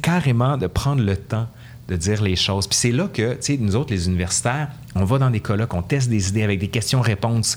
[0.00, 1.48] carrément de prendre le temps
[1.88, 2.66] de dire les choses.
[2.66, 5.72] Puis c'est là que, tu sais, nous autres, les universitaires, on va dans des colloques,
[5.74, 7.56] on teste des idées avec des questions-réponses.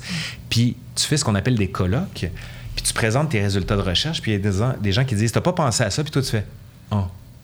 [0.49, 2.29] Puis tu fais ce qu'on appelle des colloques,
[2.75, 5.31] puis tu présentes tes résultats de recherche, puis il y a des, gens- qui disent
[5.33, 6.45] T'as pas pensé à ça, puis toi tu fais
[6.91, 7.03] Oh,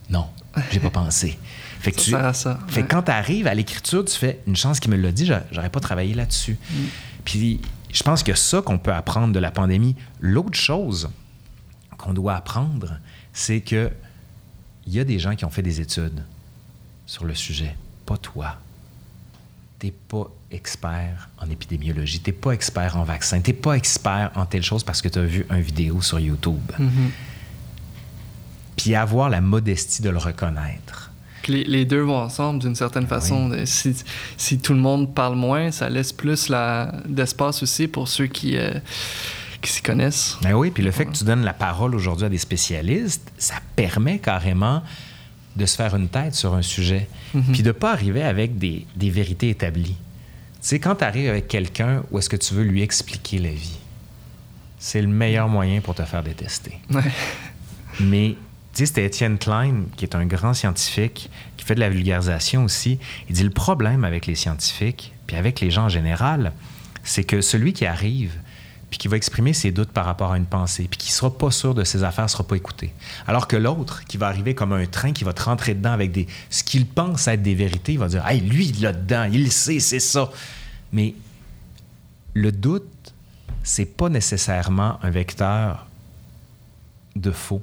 [0.10, 0.28] non,
[0.72, 1.38] j'ai pas pensé.
[1.80, 2.88] Fait que Ça tu, sert à ça, Fait que ouais.
[2.90, 5.70] quand tu arrives à l'écriture, tu fais une chance qu'il me l'a dit, j'a- j'aurais
[5.70, 6.58] pas travaillé là-dessus.
[6.72, 6.76] Mm.
[7.26, 7.60] Puis
[7.92, 9.96] je pense que ça qu'on peut apprendre de la pandémie.
[10.22, 11.10] L'autre chose
[11.98, 12.98] qu'on doit apprendre,
[13.34, 13.92] c'est que
[14.86, 16.24] il y a des gens qui ont fait des études
[17.08, 18.58] sur le sujet, pas toi.
[19.80, 24.64] T'es pas expert en épidémiologie, t'es pas expert en vaccin, t'es pas expert en telle
[24.64, 26.72] chose parce que tu as vu une vidéo sur YouTube.
[26.78, 27.12] Mhm.
[28.76, 31.12] Puis avoir la modestie de le reconnaître.
[31.48, 33.52] Les, les deux vont ensemble d'une certaine façon.
[33.66, 33.96] Si,
[34.36, 38.58] si tout le monde parle moins, ça laisse plus la- d'espace aussi pour ceux qui,
[38.58, 38.74] euh,
[39.62, 40.38] qui s'y connaissent.
[40.44, 43.56] Ben oui, puis le fait que tu donnes la parole aujourd'hui à des spécialistes, ça
[43.78, 44.84] permet carrément
[45.58, 47.08] de se faire une tête sur un sujet,
[47.52, 49.98] puis de pas arriver avec des, des vérités établies.
[50.62, 53.50] Tu sais, quand tu arrives avec quelqu'un où est-ce que tu veux lui expliquer la
[53.50, 53.78] vie,
[54.80, 56.78] c'est le meilleur moyen pour te faire détester.
[56.92, 57.02] Ouais.
[58.00, 58.36] Mais,
[58.74, 62.64] tu sais, c'était Étienne Klein, qui est un grand scientifique, qui fait de la vulgarisation
[62.64, 63.00] aussi.
[63.30, 66.54] Il dit le problème avec les scientifiques, puis avec les gens en général,
[67.04, 68.34] c'est que celui qui arrive,
[68.90, 71.52] puis qui va exprimer ses doutes par rapport à une pensée, puis qui sera pas
[71.52, 72.94] sûr de ses affaires, sera pas écouté.
[73.28, 76.12] Alors que l'autre, qui va arriver comme un train, qui va te rentrer dedans avec
[76.12, 79.30] des, ce qu'il pense être des vérités, il va dire, hey, lui, il l'a dedans,
[79.32, 80.30] il sait, c'est ça.
[80.94, 81.16] Mais
[82.34, 83.14] le doute,
[83.64, 85.88] c'est pas nécessairement un vecteur
[87.16, 87.62] de faux.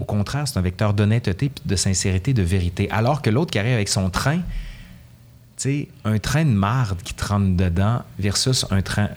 [0.00, 2.90] Au contraire, c'est un vecteur d'honnêteté, de sincérité, de vérité.
[2.90, 4.44] Alors que l'autre qui arrive avec son train, tu
[5.56, 9.10] sais, un train de marde qui te rentre dedans versus un train,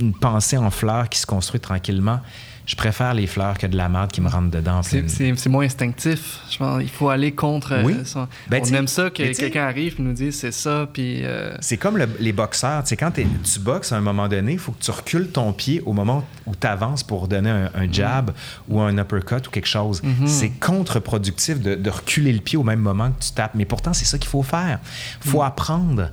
[0.00, 2.20] une pensée en fleurs qui se construit tranquillement,
[2.64, 4.82] je préfère les fleurs que de la marde qui me rentre dedans.
[4.84, 6.38] C'est- moins instinctif.
[6.48, 7.96] Je pense il faut aller contre euh, Oui.
[8.04, 8.28] ça.
[8.48, 11.76] Ben, On aime ça que quelqu'un arrive et nous dise c'est ça, puis euh, C'est
[11.76, 12.84] comme le- les boxeurs.
[12.84, 15.52] Tu sais, quand tu boxes à un moment donné, il faut que tu recules ton
[15.52, 18.30] pied au moment où tu avances pour donner un, un jab
[18.68, 20.00] ou un uppercut ou quelque chose.
[20.26, 23.56] C'est contre-productif de, de reculer le pied au même moment que tu tapes.
[23.56, 24.78] Mais pourtant, c'est ça qu'il faut faire.
[25.24, 26.10] Il faut apprendre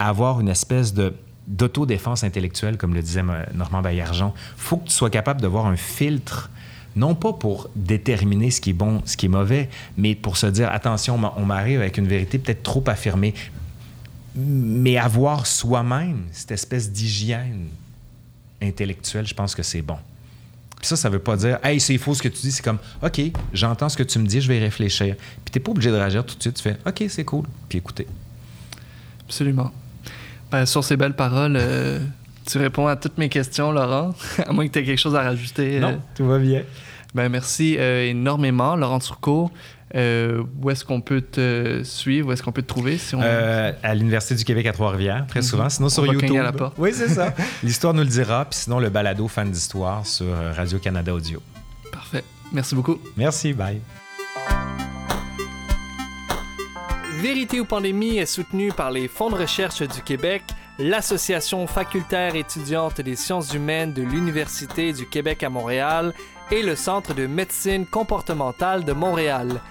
[0.00, 1.14] à avoir une espèce de
[1.46, 3.22] d'autodéfense intellectuelle, comme le disait
[3.54, 4.32] Normand Baillargeon.
[4.56, 6.50] Il faut que tu sois capable de voir un filtre
[6.96, 10.46] non pas pour déterminer ce qui est bon, ce qui est mauvais, mais pour se
[10.46, 13.34] dire, attention, on m'arrive avec une vérité peut-être trop affirmée
[14.34, 17.68] mais avoir soi-même cette espèce d'hygiène
[18.60, 19.98] intellectuelle, je pense que c'est bon.
[20.78, 22.52] Puis ça, ça veut pas dire, hey, c'est faux ce que tu dis.
[22.52, 23.20] C'est comme, OK,
[23.52, 25.16] j'entends ce que tu me dis, je vais réfléchir.
[25.44, 26.56] Puis t'es pas obligé de réagir tout de suite.
[26.56, 27.46] Tu fais, OK, c'est cool.
[27.68, 28.06] Puis écoutez.
[29.24, 29.72] absolument.
[30.54, 31.98] Ben, sur ces belles paroles, euh,
[32.46, 34.14] tu réponds à toutes mes questions, Laurent.
[34.46, 35.82] à moins que tu aies quelque chose à rajouter.
[35.82, 35.96] euh.
[36.14, 36.62] tout va bien.
[37.12, 39.50] Ben, merci euh, énormément, Laurent Turcot.
[39.96, 42.28] Euh, où est-ce qu'on peut te suivre?
[42.28, 42.98] Où est-ce qu'on peut te trouver?
[42.98, 43.20] Si on...
[43.20, 45.68] Euh, à l'Université du Québec à Trois-Rivières, très souvent.
[45.68, 46.36] Sinon, sur YouTube.
[46.36, 46.74] à la porte.
[46.78, 47.34] Oui, c'est ça.
[47.64, 48.44] L'histoire nous le dira.
[48.44, 51.42] Puis sinon, le balado fan d'histoire sur Radio-Canada Audio.
[51.90, 52.22] Parfait.
[52.52, 53.00] Merci beaucoup.
[53.16, 53.80] Merci, bye.
[57.24, 60.42] Vérité ou pandémie est soutenu par les fonds de recherche du Québec,
[60.78, 66.12] l'Association facultaire étudiante des sciences humaines de l'Université du Québec à Montréal
[66.50, 69.62] et le Centre de médecine comportementale de Montréal.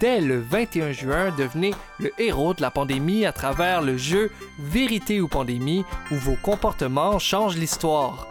[0.00, 5.20] Dès le 21 juin, devenez le héros de la pandémie à travers le jeu Vérité
[5.20, 8.26] ou pandémie où vos comportements changent l'histoire.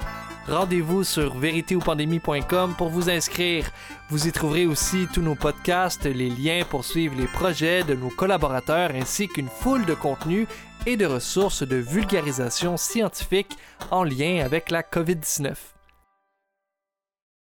[0.47, 3.65] Rendez-vous sur véritéoupandémie.com pour vous inscrire.
[4.09, 8.09] Vous y trouverez aussi tous nos podcasts, les liens pour suivre les projets de nos
[8.09, 10.47] collaborateurs ainsi qu'une foule de contenus
[10.85, 13.57] et de ressources de vulgarisation scientifique
[13.89, 15.74] en lien avec la COVID-19.